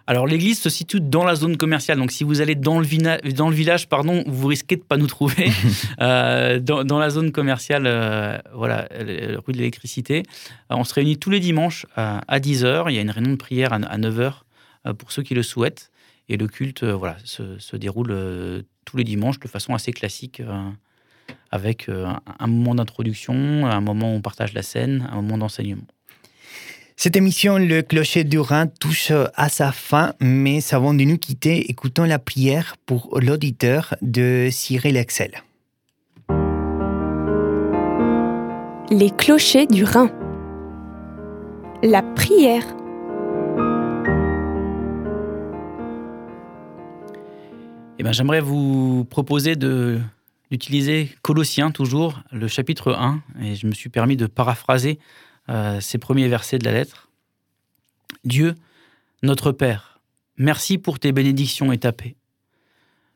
Alors 0.09 0.25
l'église 0.25 0.59
se 0.59 0.71
situe 0.71 1.01
dans 1.01 1.23
la 1.23 1.35
zone 1.35 1.55
commerciale, 1.55 1.99
donc 1.99 2.11
si 2.11 2.23
vous 2.23 2.41
allez 2.41 2.55
dans 2.55 2.79
le, 2.79 3.31
dans 3.31 3.47
le 3.47 3.55
village, 3.55 3.87
pardon, 3.87 4.23
vous 4.25 4.47
risquez 4.47 4.75
de 4.75 4.81
pas 4.81 4.97
nous 4.97 5.07
trouver. 5.07 5.51
Euh, 6.01 6.59
dans, 6.59 6.97
la 6.97 7.09
zone 7.09 7.31
commerciale, 7.31 7.83
euh, 7.85 8.37
voilà, 8.53 8.87
rue 9.45 9.53
de 9.53 9.57
l'électricité, 9.57 10.23
euh, 10.71 10.75
on 10.75 10.83
se 10.83 10.93
réunit 10.93 11.17
tous 11.17 11.29
les 11.29 11.39
dimanches 11.39 11.85
à, 11.95 12.39
10h. 12.39 12.85
Il 12.89 12.95
y 12.95 12.97
a 12.97 13.01
une 13.01 13.09
réunion 13.09 13.31
de 13.31 13.37
prière 13.37 13.73
à, 13.73 13.97
9h 13.97 14.33
pour 14.97 15.11
ceux 15.11 15.21
qui 15.21 15.35
le 15.35 15.43
souhaitent. 15.43 15.91
Et 16.29 16.37
le 16.37 16.47
culte, 16.47 16.83
voilà, 16.83 17.17
se, 17.23 17.75
déroule 17.75 18.63
tous 18.85 18.97
les 18.97 19.03
dimanches 19.03 19.39
de 19.39 19.47
façon 19.47 19.73
assez 19.73 19.91
classique, 19.91 20.41
avec 21.51 21.89
un 21.89 22.47
moment 22.47 22.75
d'introduction, 22.75 23.67
un 23.67 23.81
moment 23.81 24.13
où 24.13 24.15
on 24.15 24.21
partage 24.21 24.53
la 24.53 24.63
scène, 24.63 25.07
un 25.11 25.17
moment 25.17 25.37
d'enseignement. 25.37 25.85
Cette 27.01 27.15
émission, 27.15 27.57
Le 27.57 27.81
Clocher 27.81 28.25
du 28.25 28.39
Rhin, 28.39 28.67
touche 28.67 29.13
à 29.33 29.47
sa 29.47 29.71
fin, 29.71 30.15
mais 30.19 30.59
avant 30.73 30.93
de 30.93 31.01
nous 31.05 31.17
quitter, 31.17 31.71
écoutons 31.71 32.03
la 32.03 32.19
prière 32.19 32.75
pour 32.85 33.17
l'auditeur 33.21 33.95
de 34.01 34.49
Cyril 34.51 34.97
Excel. 34.97 35.31
Les 38.91 39.11
clochers 39.17 39.65
du 39.65 39.85
Rhin. 39.85 40.11
La 41.83 42.01
prière. 42.01 42.65
Eh 47.97 48.03
ben, 48.03 48.11
J'aimerais 48.11 48.41
vous 48.41 49.05
proposer 49.05 49.55
de 49.55 50.01
d'utiliser 50.51 51.11
Colossiens 51.21 51.71
toujours, 51.71 52.19
le 52.31 52.49
chapitre 52.49 52.91
1, 52.91 53.21
et 53.41 53.55
je 53.55 53.67
me 53.67 53.71
suis 53.71 53.89
permis 53.89 54.17
de 54.17 54.25
paraphraser 54.25 54.99
euh, 55.49 55.81
ces 55.81 55.97
premiers 55.97 56.27
versets 56.27 56.59
de 56.59 56.65
la 56.65 56.71
lettre. 56.71 57.09
Dieu, 58.23 58.55
notre 59.23 59.51
Père, 59.51 59.99
merci 60.37 60.77
pour 60.77 60.99
tes 60.99 61.11
bénédictions 61.11 61.71
et 61.71 61.77
ta 61.77 61.91
paix. 61.91 62.15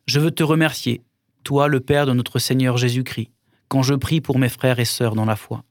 Je 0.08 0.20
veux 0.20 0.32
te 0.32 0.44
remercier, 0.44 1.02
toi 1.44 1.68
le 1.68 1.80
Père 1.80 2.06
de 2.06 2.14
notre 2.14 2.40
Seigneur 2.40 2.78
Jésus-Christ, 2.78 3.30
quand 3.68 3.84
je 3.84 3.94
prie 3.94 4.20
pour 4.20 4.40
mes 4.40 4.50
frères 4.50 4.80
et 4.80 4.86
sœurs 4.86 5.16
dans 5.16 5.26
la 5.26 5.36
foi. 5.36 5.64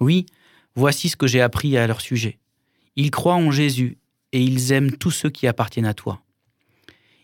Oui, 0.00 0.26
voici 0.74 1.08
ce 1.08 1.16
que 1.16 1.26
j'ai 1.26 1.40
appris 1.40 1.76
à 1.76 1.86
leur 1.86 2.00
sujet. 2.00 2.38
Ils 2.96 3.10
croient 3.10 3.34
en 3.34 3.50
Jésus 3.50 3.98
et 4.32 4.42
ils 4.42 4.72
aiment 4.72 4.96
tous 4.96 5.10
ceux 5.10 5.30
qui 5.30 5.46
appartiennent 5.46 5.86
à 5.86 5.94
toi. 5.94 6.20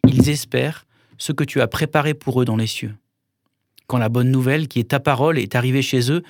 Ils 0.07 0.29
espèrent 0.29 0.87
ce 1.19 1.33
que 1.33 1.45
tu 1.45 1.61
as 1.61 1.69
préparé 1.69 2.15
pour 2.15 2.43
eux 2.43 2.45
dans 2.45 2.57
les 2.57 2.67
cieux. 2.67 2.95
Quand 3.87 3.99
la 3.99 4.09
bonne 4.09 4.31
nouvelle, 4.31 4.69
qui 4.69 4.81
est 4.81 4.91
ta 4.91 5.01
parole, 5.01 5.39
est 5.39 5.55
arrivée 5.55 5.83
chez 5.83 6.11
eux, 6.11 6.23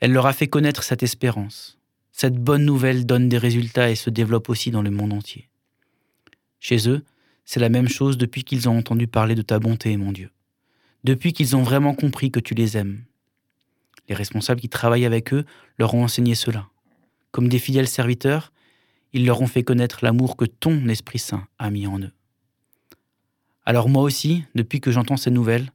elle 0.00 0.12
leur 0.12 0.26
a 0.26 0.32
fait 0.32 0.48
connaître 0.48 0.82
cette 0.82 1.02
espérance. 1.02 1.78
Cette 2.12 2.36
bonne 2.36 2.64
nouvelle 2.64 3.06
donne 3.06 3.28
des 3.28 3.38
résultats 3.38 3.90
et 3.90 3.96
se 3.96 4.10
développe 4.10 4.48
aussi 4.48 4.70
dans 4.70 4.82
le 4.82 4.90
monde 4.90 5.12
entier. 5.12 5.48
Chez 6.60 6.88
eux, 6.88 7.04
c'est 7.44 7.60
la 7.60 7.68
même 7.68 7.88
chose 7.88 8.16
depuis 8.16 8.44
qu'ils 8.44 8.68
ont 8.68 8.78
entendu 8.78 9.06
parler 9.06 9.34
de 9.34 9.42
ta 9.42 9.58
bonté, 9.58 9.96
mon 9.96 10.12
Dieu. 10.12 10.30
Depuis 11.02 11.32
qu'ils 11.32 11.56
ont 11.56 11.62
vraiment 11.62 11.94
compris 11.94 12.30
que 12.30 12.40
tu 12.40 12.54
les 12.54 12.76
aimes. 12.76 13.04
Les 14.08 14.14
responsables 14.14 14.60
qui 14.60 14.68
travaillent 14.68 15.06
avec 15.06 15.32
eux 15.32 15.44
leur 15.78 15.94
ont 15.94 16.04
enseigné 16.04 16.34
cela. 16.34 16.68
Comme 17.32 17.48
des 17.48 17.58
fidèles 17.58 17.88
serviteurs, 17.88 18.52
ils 19.12 19.26
leur 19.26 19.40
ont 19.40 19.46
fait 19.46 19.62
connaître 19.62 20.00
l'amour 20.02 20.36
que 20.36 20.44
ton 20.44 20.88
Esprit 20.88 21.18
Saint 21.18 21.46
a 21.58 21.70
mis 21.70 21.86
en 21.86 22.00
eux. 22.00 22.12
Alors 23.66 23.88
moi 23.88 24.02
aussi, 24.02 24.44
depuis 24.54 24.80
que 24.80 24.90
j'entends 24.90 25.16
ces 25.16 25.30
nouvelles, 25.30 25.70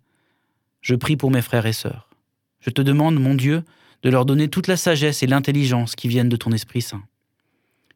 je 0.82 0.95
prie 0.95 1.17
pour 1.17 1.32
mes 1.32 1.41
frères 1.41 1.65
et 1.65 1.73
sœurs. 1.73 2.10
Je 2.60 2.69
te 2.69 2.82
demande, 2.82 3.19
mon 3.19 3.34
Dieu, 3.34 3.63
de 4.04 4.10
leur 4.10 4.26
donner 4.26 4.48
toute 4.48 4.68
la 4.68 4.78
sagesse 4.78 5.24
et 5.24 5.28
l'intelligence 5.28 5.96
qui 5.96 6.08
viennent 6.08 6.30
de 6.30 6.38
ton 6.38 6.52
Esprit 6.52 6.82
Saint. 6.82 7.04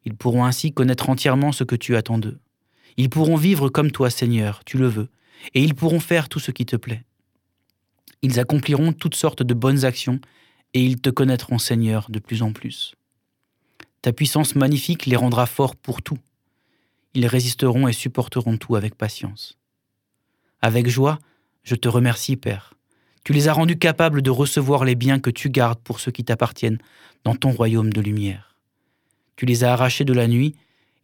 Ils 0.04 0.14
pourront 0.14 0.44
ainsi 0.44 0.72
connaître 0.72 1.08
entièrement 1.08 1.52
ce 1.52 1.64
que 1.64 1.76
tu 1.76 1.96
attends 1.96 2.18
d'eux. 2.18 2.38
Ils 2.96 3.10
pourront 3.10 3.36
vivre 3.36 3.68
comme 3.68 3.90
toi, 3.90 4.10
Seigneur, 4.10 4.62
tu 4.64 4.78
le 4.78 4.86
veux, 4.86 5.08
et 5.54 5.62
ils 5.62 5.74
pourront 5.74 6.00
faire 6.00 6.28
tout 6.28 6.40
ce 6.40 6.50
qui 6.50 6.66
te 6.66 6.76
plaît. 6.76 7.04
Ils 8.22 8.38
accompliront 8.38 8.92
toutes 8.92 9.14
sortes 9.14 9.42
de 9.42 9.54
bonnes 9.54 9.84
actions, 9.84 10.20
et 10.74 10.84
ils 10.84 11.00
te 11.00 11.10
connaîtront, 11.10 11.58
Seigneur, 11.58 12.06
de 12.10 12.18
plus 12.18 12.42
en 12.42 12.52
plus. 12.52 12.94
Ta 14.02 14.12
puissance 14.12 14.54
magnifique 14.54 15.06
les 15.06 15.16
rendra 15.16 15.46
forts 15.46 15.76
pour 15.76 16.02
tout. 16.02 16.18
Ils 17.14 17.26
résisteront 17.26 17.88
et 17.88 17.92
supporteront 17.92 18.58
tout 18.58 18.76
avec 18.76 18.94
patience. 18.96 19.56
Avec 20.60 20.88
joie, 20.88 21.18
je 21.62 21.74
te 21.74 21.88
remercie, 21.88 22.36
Père, 22.36 22.74
tu 23.24 23.32
les 23.32 23.48
as 23.48 23.54
rendus 23.54 23.78
capables 23.78 24.20
de 24.22 24.30
recevoir 24.30 24.84
les 24.84 24.94
biens 24.94 25.18
que 25.18 25.30
tu 25.30 25.48
gardes 25.48 25.80
pour 25.80 25.98
ceux 25.98 26.12
qui 26.12 26.24
t'appartiennent 26.24 26.78
dans 27.24 27.34
ton 27.34 27.50
royaume 27.50 27.92
de 27.92 28.02
lumière. 28.02 28.54
Tu 29.36 29.46
les 29.46 29.64
as 29.64 29.72
arrachés 29.72 30.04
de 30.04 30.12
la 30.12 30.28
nuit 30.28 30.54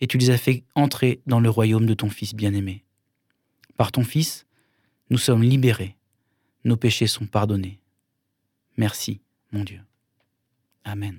et 0.01 0.07
tu 0.07 0.19
les 0.19 0.31
as 0.31 0.39
fait 0.39 0.63
entrer 0.75 1.21
dans 1.27 1.41
le 1.41 1.51
royaume 1.51 1.87
de 1.87 1.95
ton 1.95 2.11
Fils 2.11 2.35
bien-aimé. 2.35 2.85
Par 3.77 3.91
ton 3.91 4.05
Fils, 4.05 4.47
nous 5.09 5.19
sommes 5.19 5.43
libérés, 5.43 5.97
nos 6.65 6.77
péchés 6.77 7.07
sont 7.07 7.27
pardonnés. 7.27 7.81
Merci, 8.77 9.21
mon 9.51 9.65
Dieu. 9.65 9.81
Amen. 10.85 11.19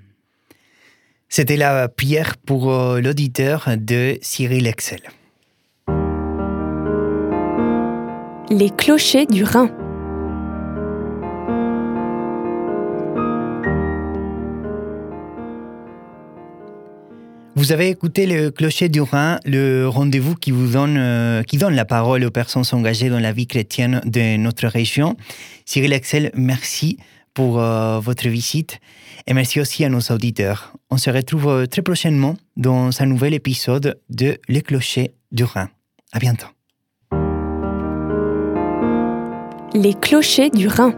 C'était 1.29 1.57
la 1.57 1.89
prière 1.89 2.37
pour 2.37 2.71
euh, 2.71 3.01
l'auditeur 3.01 3.69
de 3.77 4.17
Cyril 4.21 4.67
Excel. 4.67 5.01
Les 8.49 8.69
clochers 8.69 9.25
du 9.25 9.43
Rhin. 9.43 9.80
Vous 17.61 17.71
avez 17.71 17.89
écouté 17.89 18.25
le 18.25 18.49
Clocher 18.49 18.89
du 18.89 19.01
Rhin, 19.01 19.39
le 19.45 19.85
rendez-vous 19.85 20.33
qui 20.33 20.49
vous 20.49 20.69
donne, 20.69 20.97
euh, 20.97 21.43
qui 21.43 21.57
donne 21.57 21.75
la 21.75 21.85
parole 21.85 22.23
aux 22.23 22.31
personnes 22.31 22.63
engagées 22.71 23.07
dans 23.07 23.19
la 23.19 23.33
vie 23.33 23.45
chrétienne 23.45 24.01
de 24.03 24.35
notre 24.37 24.65
région. 24.65 25.15
Cyril 25.63 25.93
Axel, 25.93 26.31
merci 26.33 26.97
pour 27.35 27.61
euh, 27.61 27.99
votre 27.99 28.27
visite 28.29 28.79
et 29.27 29.35
merci 29.35 29.61
aussi 29.61 29.85
à 29.85 29.89
nos 29.89 29.99
auditeurs. 29.99 30.73
On 30.89 30.97
se 30.97 31.11
retrouve 31.11 31.49
euh, 31.49 31.65
très 31.67 31.83
prochainement 31.83 32.35
dans 32.57 32.99
un 32.99 33.05
nouvel 33.05 33.35
épisode 33.35 33.99
de 34.09 34.39
Le 34.47 34.61
Clocher 34.61 35.11
du 35.31 35.43
Rhin. 35.43 35.69
À 36.13 36.17
bientôt. 36.17 36.47
Les 39.75 39.93
clochers 39.93 40.49
du 40.49 40.67
Rhin. 40.67 40.95